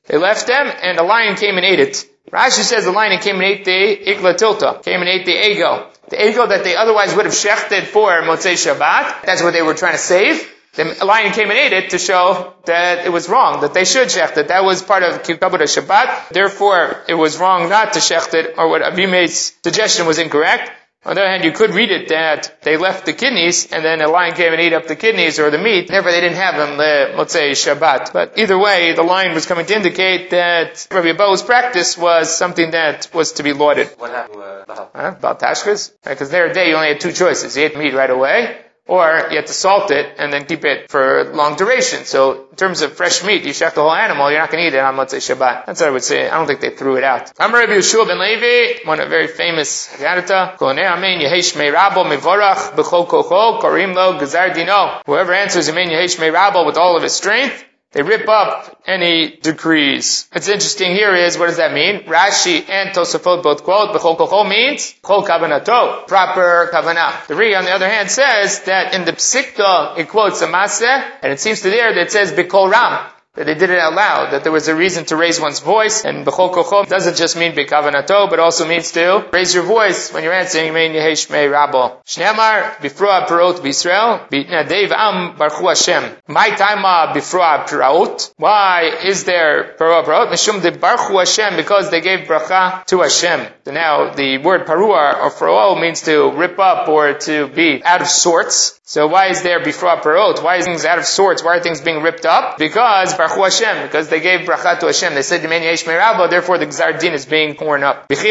[0.07, 2.05] They left them, and a lion came and ate it.
[2.31, 5.89] Rashi says the lion came and ate the ikla tilta, came and ate the ego.
[6.09, 9.23] The ego that they otherwise would have shechted for Motzei Shabbat.
[9.23, 10.56] That's what they were trying to save.
[10.77, 14.09] The lion came and ate it to show that it was wrong, that they should
[14.09, 14.49] shecht it.
[14.49, 16.29] That was part of Kikabura Shabbat.
[16.29, 20.71] Therefore, it was wrong not to shecht it, or what Abime's suggestion was incorrect.
[21.03, 24.01] On the other hand, you could read it that they left the kidneys, and then
[24.01, 25.87] a lion came and ate up the kidneys or the meat.
[25.87, 28.13] Therefore, they didn't have them the Motzei Shabbat.
[28.13, 32.71] But either way, the lion was coming to indicate that Rabbi Abahu's practice was something
[32.71, 33.87] that was to be lauded.
[33.97, 35.15] What happened to uh, Huh?
[35.17, 35.91] About Tashkas?
[36.03, 37.55] Because their day, you only had two choices.
[37.55, 38.57] You ate meat right away,
[38.87, 42.05] or you have to salt it and then keep it for long duration.
[42.05, 44.67] So in terms of fresh meat, you shech the whole animal, you're not going to
[44.67, 45.65] eat it on Motzei Shabbat.
[45.65, 46.29] That's what I would say.
[46.29, 47.31] I don't think they threw it out.
[47.39, 52.75] Amar Rabbi Yeshua ben Levi, one of very famous Gadata, Konei Amen Yehesh Rabo Mivorach
[52.75, 55.01] B'chol Kocho Korim Lo Gazar Dino.
[55.05, 57.63] Whoever answers Amen Yehesh Rabo with all of his strength,
[57.97, 60.27] they rip up any decrees.
[60.31, 62.01] What's interesting here is, what does that mean?
[62.01, 67.25] Rashi and Tosafot both quote, B'chol kocho means, Chol kavanato, proper kavanah.
[67.25, 71.09] The Ri, on the other hand, says that in the Psikta, it quotes a maseh,
[71.23, 73.93] and it seems to there that it says B'kol ram, that they did it out
[73.93, 77.37] loud, that there was a reason to raise one's voice, and b'chol kochom doesn't just
[77.37, 81.45] mean b'kavanato, but also means to raise your voice when you're answering mein yehesh mei
[81.45, 82.03] rabo.
[82.03, 86.03] Shneamar bifroa parot b'Yisrael, b'nadev am baruch Hashem.
[86.27, 86.83] My time
[87.15, 88.33] bifroa parot.
[88.37, 90.29] Why is there parot parot?
[90.29, 93.47] Mishum de baruch Hashem, because they gave bracha to Hashem.
[93.65, 98.01] So now, the word parua or froa means to rip up or to be out
[98.01, 98.76] of sorts.
[98.89, 100.41] So why is there before parot?
[100.41, 101.43] Why is things out of sorts?
[101.43, 102.57] Why are things being ripped up?
[102.57, 105.13] Because Baruch Hashem, because they gave bracha to Hashem.
[105.13, 108.05] They said Yemen Yesh Merabba, therefore the Gzar Din is being torn up.
[108.09, 108.25] Even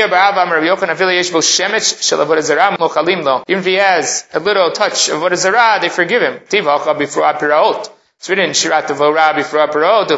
[3.59, 6.41] if he has a little touch of what is zarah, they forgive him.
[8.19, 10.11] It's written Shirat Vora before Parot.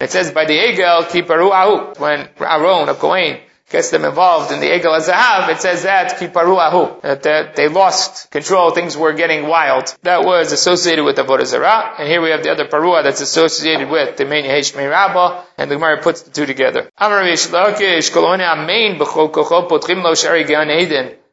[0.00, 1.92] It says by the Egel Kiparu Ahu.
[2.00, 3.38] When Aaron, a Kohen,
[3.74, 7.00] gets them involved in the Egel Azahav, it says that Kiparu Ahu.
[7.02, 9.94] That, they lost control, things were getting wild.
[10.02, 11.94] That was associated with Avodah Zarah.
[11.98, 15.70] And here we have the other Parua that's associated with the Mein Yehesh Rabba, and
[15.70, 16.88] the Gemara puts the two together.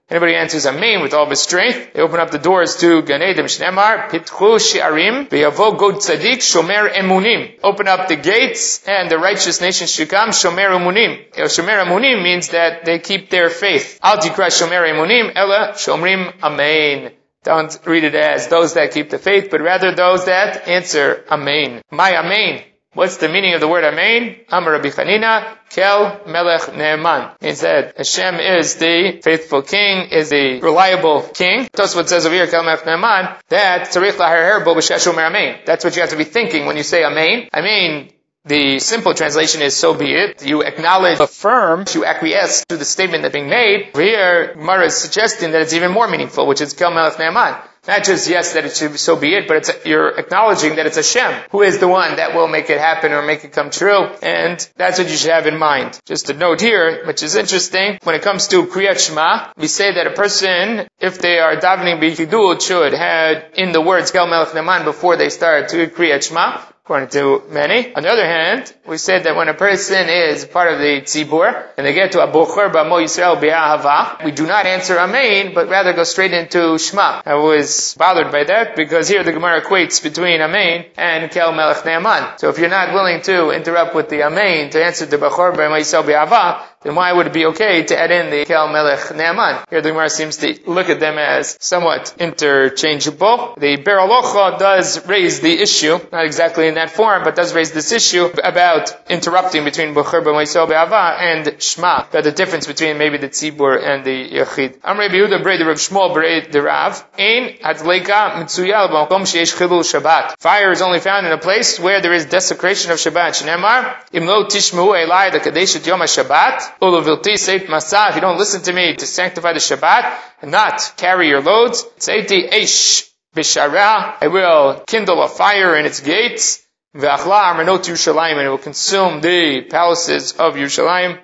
[0.10, 3.24] Anybody answers Amen with all of his strength, they open up the doors to Gan
[3.24, 3.46] Eden.
[3.46, 7.58] Shnemar, Pitchu Shi'arim, V'yavo God Tzadik, Shomer Emunim.
[7.64, 11.32] Open up the gates, and the righteous nation should come, Shomer Emunim.
[11.34, 14.00] Shomer Emunim means that they keep their faith.
[14.04, 17.14] Al Tikra Shomer Emunim, Ella Shomrim Amen.
[17.44, 21.82] Don't read it as those that keep the faith, but rather those that answer Amen.
[21.90, 22.64] My Amen.
[22.94, 24.36] What's the meaning of the word Amen?
[24.50, 27.42] Amar Rabbi Chanina, Kel Melech Ne'eman.
[27.42, 31.68] Means that Hashem is the faithful king, is the reliable king.
[31.68, 35.60] Tosfot says over here, Kel Melech Ne'eman, that Tzarich Laher Bo B'Sheshu Amen.
[35.66, 37.48] That's what you have to be thinking when you say Amen.
[37.62, 38.12] mean,
[38.44, 40.46] the simple translation is so be it.
[40.46, 43.92] You acknowledge, affirm, you acquiesce to the statement that's being made.
[43.96, 47.62] Here, Mara is suggesting that it's even more meaningful, which is Kel Melech Ne'eman.
[47.88, 50.98] Not just yes that it should so be it, but it's you're acknowledging that it's
[50.98, 53.72] a Hashem who is the one that will make it happen or make it come
[53.72, 56.00] true, and that's what you should have in mind.
[56.06, 59.96] Just a note here, which is interesting, when it comes to Kriyat Shema, we say
[59.96, 64.50] that a person, if they are davening b'chidul, should have in the words Kel Melech
[64.50, 67.94] Neman before they start to Kriyat Shema according to many.
[67.94, 71.68] On the other hand, we said that when a person is part of the tzibur,
[71.78, 75.94] and they get to Abukhar Bamo Yisrael Bi'ahava, we do not answer Amen, but rather
[75.94, 77.22] go straight into Shema.
[77.24, 81.84] I was bothered by that, because here the Gemara equates between Amen and Kel Melech
[81.84, 82.40] Ne'aman.
[82.40, 85.80] So if you're not willing to interrupt with the Amen to answer the Bachor Bamo
[85.80, 89.64] Yisrael Bi'ahava, then why would it be okay to add in the Kel Melech Naaman?
[89.70, 93.54] Here the Gemara seems to look at them as somewhat interchangeable.
[93.58, 97.72] The Biur Halacha does raise the issue, not exactly in that form, but does raise
[97.72, 103.18] this issue about interrupting between Bechor B'Moisel Be'ava and Shema, about the difference between maybe
[103.18, 104.80] the Tzibur and the Yachid.
[104.84, 109.84] Amr Yehuda Brei the Rav Shmuel Brei the Rav, Ein Adleika Mitzuyal B'Makom Sheyesh Chilul
[109.84, 110.40] Shabbat.
[110.40, 113.42] Fire is only found in a place where there is desecration of Shabbat.
[113.42, 118.62] Shnemar, Im Lo Tishmu Elai the Yom HaShabbat, Ulavilti Seit Masah, if you don't listen
[118.64, 124.28] to me to sanctify the Shabbat, and not carry your loads, Seiti Eish Bishara, I
[124.28, 126.62] will kindle a fire in its gates,
[126.94, 131.20] And it will consume the palaces of Yerushalayim.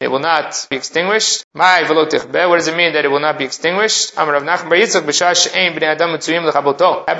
[0.00, 1.44] It will not be extinguished.
[1.54, 4.14] My What does it mean that it will not be extinguished?
[4.16, 4.68] Amar Rav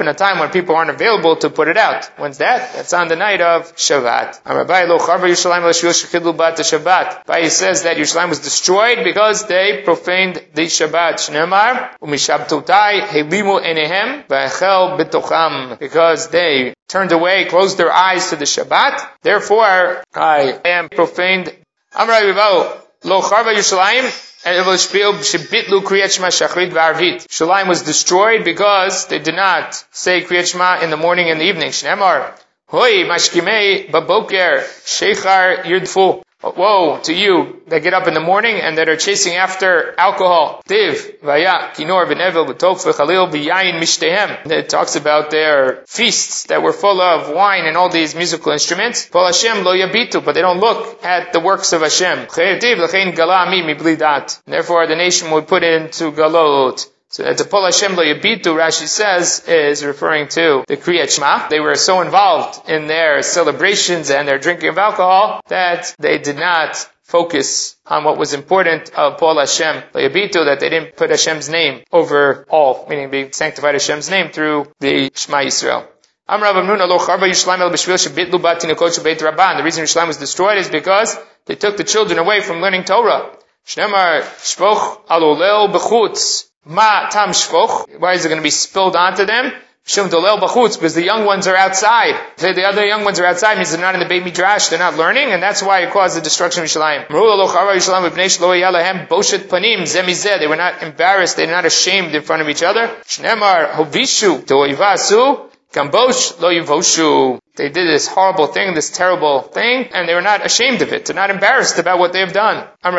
[0.09, 2.07] a time when people aren't available to put it out.
[2.17, 2.73] When's that?
[2.75, 4.41] That's on the night of Shabbat.
[4.45, 4.65] Amar
[6.65, 7.27] Shabbat.
[7.27, 11.31] Bai says that Yerushalayim was destroyed because they profaned the Shabbat.
[15.79, 19.09] Because they turned away, closed their eyes to the Shabbat.
[19.23, 21.47] Therefore, I am profaned.
[23.05, 24.07] Lo charva Yerushalayim,
[24.45, 27.27] and it was shachrit v'arvit.
[27.29, 31.45] Shalim was destroyed because they did not say kriyat shema in the morning and the
[31.45, 31.71] evening.
[31.71, 36.23] Shnemar, hoi mashkimei baboker shechar yirdfu.
[36.43, 40.63] Woe to you that get up in the morning and that are chasing after alcohol.
[40.67, 44.51] Div, vaya, kinor, benevel, betokf, chalil, biyayin, mishtehem.
[44.51, 49.07] It talks about their feasts that were full of wine and all these musical instruments.
[49.07, 52.27] Pol Hashem lo yabitu, but they don't look at the works of Hashem.
[54.47, 56.89] Therefore the nation would put into galot.
[57.13, 61.49] So that the Pol Hashem lo yabitu, Rashi says, is referring to the Kriyat Shema.
[61.49, 66.37] They were so involved in their celebrations and their drinking of alcohol that they did
[66.37, 71.11] not focus on what was important of Pol Hashem lo yabitu, that they didn't put
[71.11, 75.87] Hashem's name over all, meaning they sanctified Hashem's name through the Shema Yisrael.
[76.27, 76.39] The
[79.63, 83.37] reason Yerushalayim was destroyed is because they took the children away from learning Torah.
[86.65, 87.33] Ma tam.
[87.99, 89.53] Why is it going to be spilled onto them?
[89.85, 92.15] Shum dolel b'chutz, because the young ones are outside.
[92.37, 94.97] The other young ones are outside, means they're not in the Beit Midrash, they're not
[94.97, 97.09] learning, and that's why it caused the destruction of Yerushalayim.
[100.39, 102.87] They were not embarrassed, they were not ashamed in front of each other.
[103.07, 104.49] Shnemar hovishu
[106.41, 107.42] lo yivoshu.
[107.55, 111.05] They did this horrible thing, this terrible thing, and they were not ashamed of it.
[111.05, 112.67] They're not embarrassed about what they have done.
[112.83, 112.91] The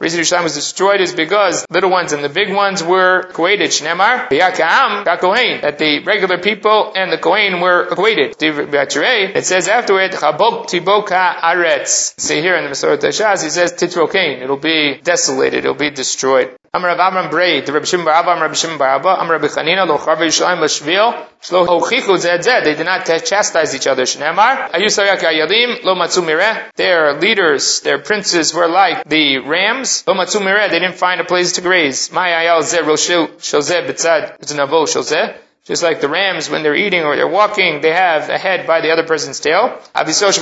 [0.00, 3.70] reason Yerushalayim was destroyed is because little ones and the big ones were equated.
[3.72, 8.34] Shnemar, that the regular people and the Kohen were equated.
[8.40, 12.18] It says afterward, Chabok tiboka aretz.
[12.18, 14.40] See here in the Masoret HaShas, he says titrokain.
[14.40, 16.56] It'll be desolated, it'll be destroyed.
[16.74, 19.86] Amr Rav Amram the Rabbi Shimon Bar Abba, Rabbi Shimon Bar Abba, Amr Rabbi Chanina,
[19.86, 24.70] Lo Charva Yerushalayim Lashvil, Shlo Hochichu Zed Zed, they did not chastise each other, Shneemar,
[24.70, 30.40] Ayusayak Ayalim, Lo Matzu Mireh, their leaders, their princes were like the rams, Lo Matzu
[30.40, 34.86] Mireh, they didn't find a place to graze, May Ayal Zeh Roshil, Shozeh Bitzad, Bitzanavo
[34.86, 38.66] Shozeh, just like the rams, when they're eating or they're walking, they have a head
[38.66, 39.78] by the other person's tail.
[39.94, 40.34] They stuck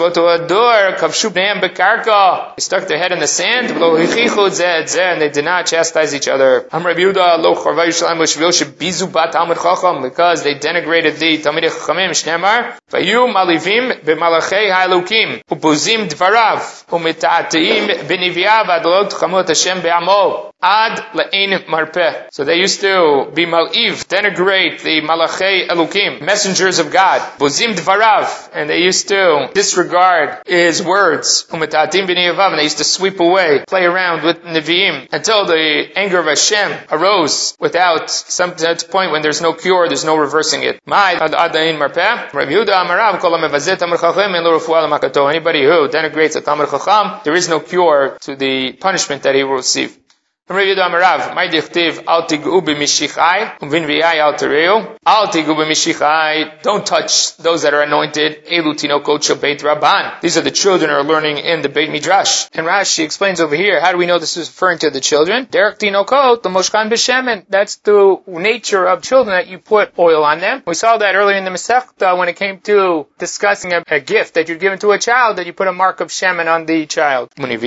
[2.89, 6.63] their head in the sand, and they did not chastise each other.
[6.71, 6.97] Because
[10.43, 11.69] they denigrated the Talmidei.
[20.63, 21.03] Ad.
[22.33, 27.21] So they used to be mal'iv, denigrate the malachei elukim, messengers of God.
[27.39, 28.51] Bozim dvarav.
[28.53, 31.47] And they used to disregard his words.
[31.51, 32.51] Umetatim b'niyavav.
[32.51, 36.71] And they used to sweep away, play around with nevi'im until the anger of Hashem
[36.91, 38.53] arose without some
[38.91, 40.81] point when there's no cure, there's no reversing it.
[45.41, 49.43] Anybody who denigrates a tamar chacham, there is no cure to the punishment that he
[49.45, 49.97] will receive.
[50.51, 56.85] Yehuda Amarav, my dichtiv, al tigu b'mishichai, umvin v'yai al tereu, al tigu b'mishichai, don't
[56.85, 60.21] touch those that are anointed, tinokot shel beit rabban.
[60.21, 62.49] These are the children who are learning in the Beit Midrash.
[62.53, 65.47] And Rashi explains over here, how do we know this is referring to the children?
[65.49, 70.41] Derek tinokot, the moshkan b'shemen, that's the nature of children that you put oil on
[70.41, 70.65] them.
[70.67, 74.35] We saw that earlier in the Masechta when it came to discussing a, a gift
[74.35, 76.87] that you're given to a child, that you put a mark of shemen on the
[76.87, 77.31] child.
[77.37, 77.63] This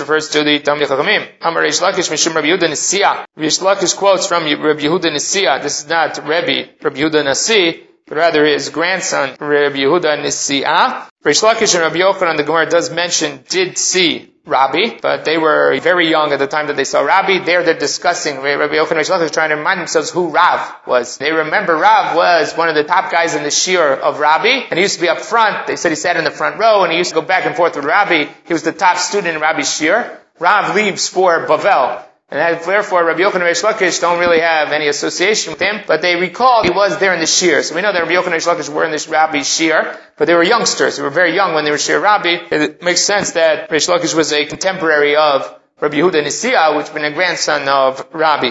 [0.00, 1.28] refers to the Chachamim.
[1.40, 3.26] Amar Reish Lakish Mishum Rabbi Yehuda.
[3.36, 5.62] Reish Lakish quotes from Rabbi Yehuda Nisia.
[5.62, 7.86] This is not Rabbi, Rabbi Yehuda Nasi.
[8.06, 11.08] but rather his grandson, Rabbi Yehuda Nisi'ah.
[11.24, 15.78] Reish Lakish and Rabbi Yochanan, the Gemara does mention, did see Rabbi, but they were
[15.80, 17.44] very young at the time that they saw Rabbi.
[17.44, 21.16] There they're discussing, Rabbi Yochanan Reish Lakish trying to remind themselves who Rav was.
[21.18, 24.78] They remember Rav was one of the top guys in the Shiur of Rabbi, and
[24.78, 25.68] he used to be up front.
[25.68, 27.54] They said he sat in the front row, and he used to go back and
[27.54, 28.26] forth with Rabbi.
[28.44, 30.18] He was the top student in Rabbi's Shiur.
[30.42, 32.02] Rav leaves for Bavel.
[32.28, 36.02] And therefore, Rabbi Yochanan and Reish Lakish don't really have any association with him, but
[36.02, 37.62] they recall he was there in the Shiur.
[37.62, 40.24] So we know that Rabbi Yochanan and Reish Lakish were in this Rabbi's Shiur, but
[40.26, 40.96] they were youngsters.
[40.96, 42.38] They were very young when they were Shiur Rabbi.
[42.50, 47.04] It makes sense that Reish Lakish was a contemporary of Rabbi Yehuda Nisia, which been
[47.04, 48.50] a grandson of Rabbi.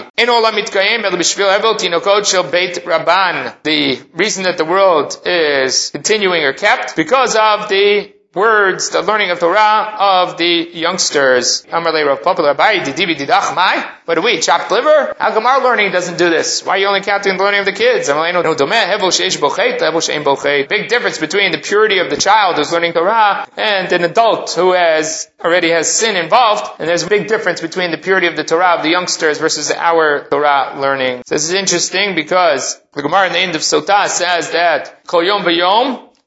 [3.64, 9.30] The reason that the world is continuing or kept because of the words, the learning
[9.30, 11.64] of Torah of the youngsters.
[11.70, 12.54] Amarle Rav Popular.
[12.54, 15.14] But wait, chopped liver?
[15.18, 16.64] How come our learning doesn't do this?
[16.64, 18.08] Why are you only counting the learning of the kids?
[20.68, 24.72] Big difference between the purity of the child who's learning Torah and an adult who
[24.72, 26.80] has already has sin involved.
[26.80, 29.70] And there's a big difference between the purity of the Torah of the youngsters versus
[29.70, 31.22] our Torah learning.
[31.26, 35.04] So this is interesting because the Gemara in the end of Sotah says that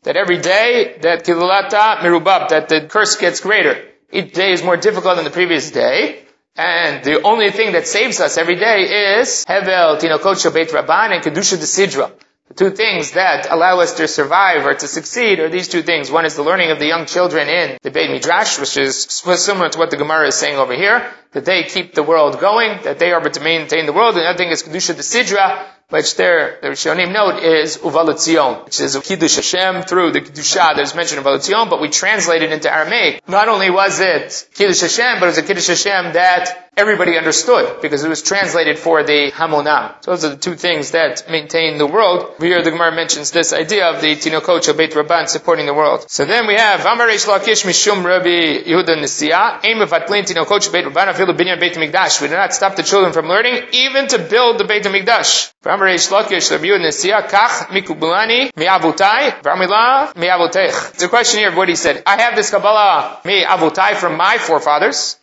[0.05, 3.83] that every day that kilulata mirubab, that the curse gets greater.
[4.11, 6.21] Each day is more difficult than the previous day.
[6.55, 11.23] And the only thing that saves us every day is Hevel, Tinokot Shabbat Rabban, and
[11.23, 12.11] Kedusha Desidra.
[12.47, 16.11] The two things that allow us to survive or to succeed are these two things.
[16.11, 19.69] One is the learning of the young children in the Beit Midrash, which is similar
[19.69, 22.99] to what the Gemara is saying over here, that they keep the world going, that
[22.99, 24.15] they are but to maintain the world.
[24.15, 28.79] And the other thing is Kedusha Desidra, which there, the Rishonim note is Uvalatzion, which
[28.79, 32.41] is a Kiddush Hashem through the Kiddusha that is mentioned in Uvalatzion, but we translate
[32.41, 33.27] it into Aramaic.
[33.27, 37.81] Not only was it Kiddush Hashem, but it was a Kiddush Hashem that everybody understood,
[37.81, 39.95] because it was translated for the Hamonam.
[40.03, 42.33] So those are the two things that maintain the world.
[42.39, 46.09] Here the Gemara mentions this idea of the Tinokot Beit Rabban supporting the world.
[46.09, 50.71] So then we have Amar Reish Lakish Mishum Rabbi Yehuda Nisiya, Aim of Atlin Tinokot
[50.71, 52.21] Beit Rabban Afilu Binyan Beit Mikdash.
[52.21, 55.53] We do not stop the children from learning, even to build the Beit Mikdash.
[55.63, 60.93] Amar Reish Lakish Rabbi Yehuda Nisiya, Kach Mikubulani Mi'avutai, V'amila Mi'avutech.
[60.93, 62.03] It's a question here of what he said.
[62.05, 65.17] I have this Kabbalah Mi'avutai from my forefathers.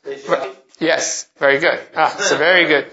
[0.78, 1.78] Yes, very good.
[1.96, 2.90] Ah, so very good.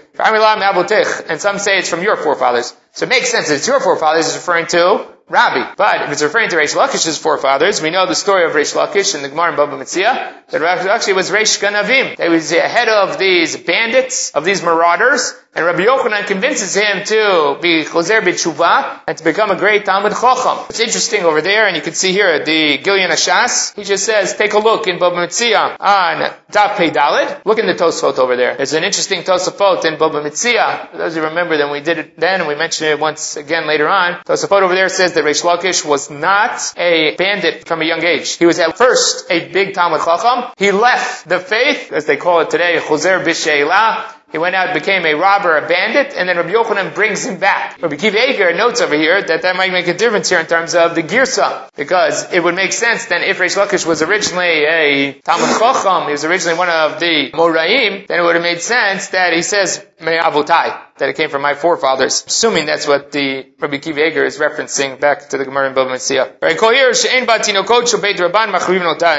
[1.28, 2.74] And some say it's from your forefathers.
[2.92, 3.50] So it makes sense.
[3.50, 5.74] It's your forefathers is referring to Rabbi.
[5.76, 9.14] But if it's referring to Reish Lakish's forefathers, we know the story of Reish Lakish
[9.14, 12.20] in the Gemara in Baba Metzia, that actually was Reish Ganavim.
[12.20, 17.04] He was the head of these bandits, of these marauders, and Rabbi Yochanan convinces him
[17.06, 20.66] to be Choser B'tshuva and to become a great Talmud Chacham.
[20.68, 23.74] It's interesting over there, and you can see here the Gilyon HaShas.
[23.74, 27.44] He just says, take a look in Baba Metzia on Daf Dalid.
[27.44, 28.56] Look in the Tosfot over there.
[28.56, 30.88] There's an interesting Tosfot in Baba Metzia.
[30.92, 33.66] For those who remember, then we did it then, and we mentioned it once again
[33.66, 34.22] later on.
[34.22, 38.36] Tosfot over there says that Reish Lakish was not a bandit from a young age.
[38.36, 40.52] He was at first a big Talmud Chacham.
[40.56, 45.04] He left the faith, as they call it today, Choser B'Sheila, he went out, became
[45.04, 47.82] a robber, a bandit, and then Rabbi Yochanan brings him back.
[47.82, 50.74] Rabbi Akiva Eiger notes over here that that might make a difference here in terms
[50.74, 55.12] of the girsa, because it would make sense then if Reish Lakish was originally a
[55.20, 59.08] Talmud Chacham, he was originally one of the Moraim, then it would have made sense
[59.08, 63.46] that he says, Me avotai, that it came from my forefathers, assuming that's what the
[63.58, 66.36] Rabbi Akiva Eiger is referencing back to the Gemara in Bava Metzia.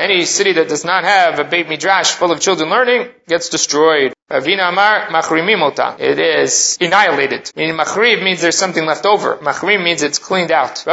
[0.02, 4.14] Any city that does not have a Beit Midrash full of children learning gets destroyed.
[4.32, 7.52] Ravina Amar machrimim It is annihilated.
[7.56, 9.36] Meaning machriv means there's something left over.
[9.38, 10.76] Machrim means it's cleaned out.
[10.86, 10.92] The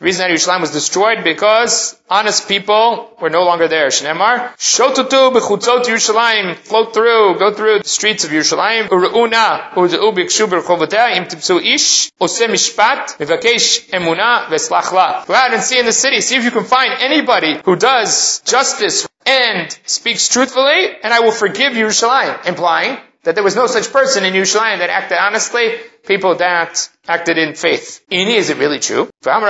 [0.00, 3.86] reason that Yerushalayim was destroyed because honest people were no longer there.
[3.86, 8.88] Shnemar shotutu bechutzot Yerushalayim float through, go through the streets of Yerushalayim.
[8.88, 15.24] Uruuna uzu bikshu berchovotea im tipsu ish ose mishpat mivakesh emuna veslachla.
[15.26, 16.20] Go out and see in the city.
[16.20, 21.32] See if you can find anybody who does justice and speaks truthfully, and I will
[21.32, 26.34] forgive Yerushalayim, implying that there was no such person in Yerushalayim that acted honestly, people
[26.36, 28.04] that acted in faith.
[28.10, 29.08] Ini, is it really true?
[29.24, 29.42] Even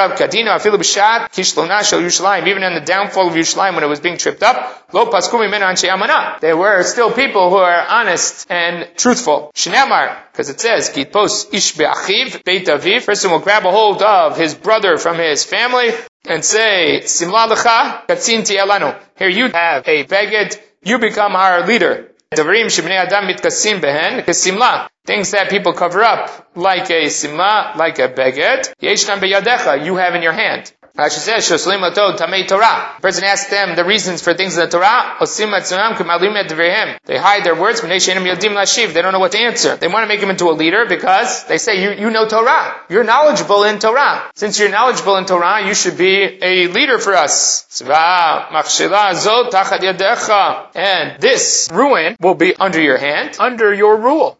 [2.63, 4.91] in the downfall of Yerushalayim when it was being tripped up,
[6.41, 9.51] there were still people who are honest and truthful.
[9.55, 10.91] Because it says,
[13.07, 15.93] person will grab a hold of his brother from his family
[16.25, 18.99] and say, Simla lecha katzin elanu.
[19.17, 22.09] Here you have a beged, you become our leader.
[25.05, 28.73] Things that people cover up, like a simla, like a beged,
[29.85, 30.73] you have in your hand.
[30.97, 32.93] Rashi says, Shoslim Atod Tamei Torah.
[32.97, 35.17] The person asks them the reasons for things in the Torah.
[35.21, 37.81] Osim Atzunam Kamalim Et They hide their words.
[37.81, 38.93] Yodim Lashiv.
[38.93, 39.77] They don't know what to answer.
[39.77, 42.77] They want to make him into a leader because they say, you, you know Torah.
[42.91, 44.31] You're knowledgeable in Torah.
[44.35, 47.81] Since you're knowledgeable in Torah, you should be a leader for us.
[50.75, 54.39] And this ruin will be under your hand, under your rule.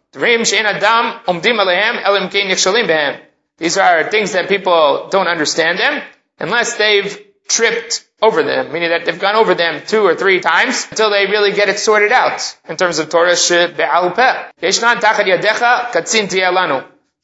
[3.57, 6.03] These are things that people don't understand them
[6.39, 10.87] unless they've tripped over them, meaning that they've gone over them two or three times
[10.89, 13.35] until they really get it sorted out in terms of Torah
[13.77, 14.13] be'al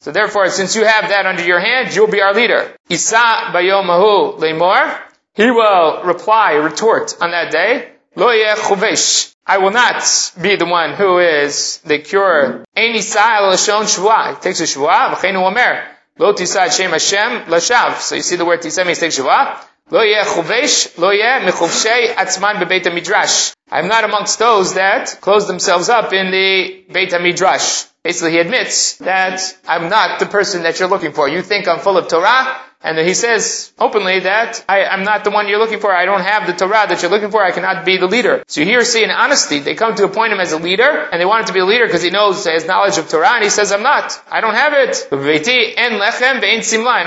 [0.00, 2.74] So therefore, since you have that under your hand, you'll be our leader.
[2.88, 4.98] Isa bayomahu lemor.
[5.34, 7.92] He will reply, retort on that day.
[8.16, 9.34] Lo chuvesh.
[9.46, 12.64] I will not be the one who is the cure.
[12.76, 14.34] Ein Isa lashon shua.
[14.34, 15.14] He takes a shua.
[15.14, 15.84] V'cheinu omer.
[16.18, 18.00] Lo tisad shem Hashem lashav.
[18.00, 19.60] So you see the word tisad means take shua.
[19.90, 20.98] Lo yeh chuvesh.
[20.98, 23.52] Lo yeh mechuvshei atzman bebeit midrash.
[23.72, 27.88] I'm not amongst those that close themselves up in the Beit HaMidrash.
[28.02, 31.28] Basically, he admits that I'm not the person that you're looking for.
[31.28, 35.30] You think I'm full of Torah, and he says openly that I, am not the
[35.30, 35.92] one you're looking for.
[35.92, 37.44] I don't have the Torah that you're looking for.
[37.44, 38.42] I cannot be the leader.
[38.46, 41.26] So here see in honesty, they come to appoint him as a leader, and they
[41.26, 43.50] want him to be a leader because he knows his knowledge of Torah, and he
[43.50, 44.18] says, I'm not.
[44.30, 45.08] I don't have it.
[45.12, 45.98] In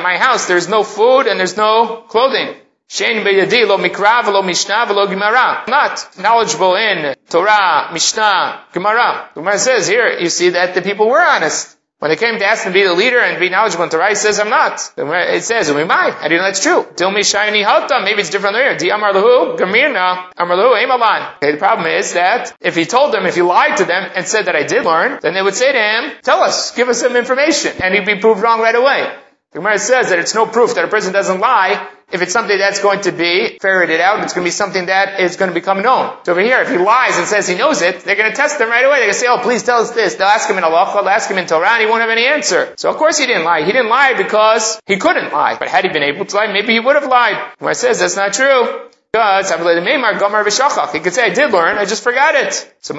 [0.03, 2.55] my house, there's no food and there's no clothing.
[2.99, 5.63] lo mikra v'lo mishnah v'lo gemara.
[5.67, 9.29] Not knowledgeable in Torah, Mishnah, Gemara.
[9.33, 11.75] Gemara says here, you see that the people were honest.
[12.03, 14.15] When they came to ask him to be the leader and be knowledgeable Torah, he
[14.15, 14.91] says, I'm not.
[14.97, 16.13] It says, we might.
[16.19, 16.85] I do know that's true.
[16.97, 18.03] Till me shiny halta.
[18.03, 18.75] Maybe it's different here.
[18.75, 21.35] Di amar lahu, gamirna, amar lahu, emalan.
[21.37, 24.27] Okay, the problem is that if he told them, if he lied to them and
[24.27, 26.99] said that I did learn, then they would say to him, tell us, give us
[26.99, 27.71] some information.
[27.81, 29.09] And he'd be proved wrong right away.
[29.53, 32.57] The Gemara says that it's no proof that a person doesn't lie if it's something
[32.57, 35.53] that's going to be ferreted out, it's going to be something that is going to
[35.53, 36.15] become known.
[36.23, 38.61] So over here, if he lies and says he knows it, they're going to test
[38.61, 38.97] him right away.
[38.97, 40.15] They're going to say, oh, please tell us this.
[40.15, 42.25] They'll ask him in Allah, they'll ask him in Torah, and he won't have any
[42.25, 42.73] answer.
[42.77, 43.63] So of course he didn't lie.
[43.63, 45.57] He didn't lie because he couldn't lie.
[45.57, 47.37] But had he been able to lie, maybe he would have lied.
[47.59, 48.89] Where says that's not true.
[49.11, 52.53] Because he could say, I did learn, I just forgot it.
[52.81, 52.95] So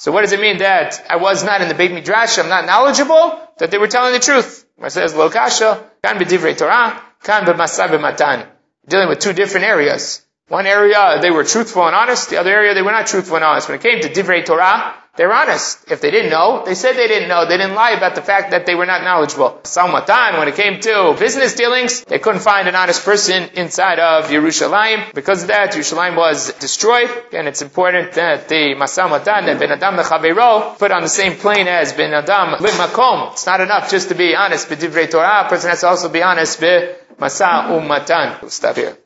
[0.00, 2.64] so what does it mean that I was not in the Beit Midrash, I'm not
[2.64, 3.40] knowledgeable?
[3.58, 4.64] That they were telling the truth.
[4.80, 8.46] It says, Lo kasha, kan b'divrei Torah, kan b'masai b'matan.
[8.88, 10.22] Dealing with two different areas.
[10.48, 12.30] One area, they were truthful and honest.
[12.30, 13.68] The other area, they were not truthful and honest.
[13.68, 15.90] When it came to divrei Torah, they were honest.
[15.90, 17.44] If they didn't know, they said they didn't know.
[17.44, 19.60] They didn't lie about the fact that they were not knowledgeable.
[19.64, 24.30] Salmatan, when it came to business dealings, they couldn't find an honest person inside of
[24.30, 25.12] Yerushalayim.
[25.12, 27.10] Because of that, Yerushalayim was destroyed.
[27.32, 31.66] And it's important that the Masamatan, that Ben Adam Lechavero, put on the same plane
[31.66, 33.32] as Ben Adam Limakom.
[33.32, 35.44] It's not enough just to be honest, with Divrei Torah.
[35.46, 38.40] A person has to also be honest, be Masa Umatan.
[38.40, 38.96] We'll stop here.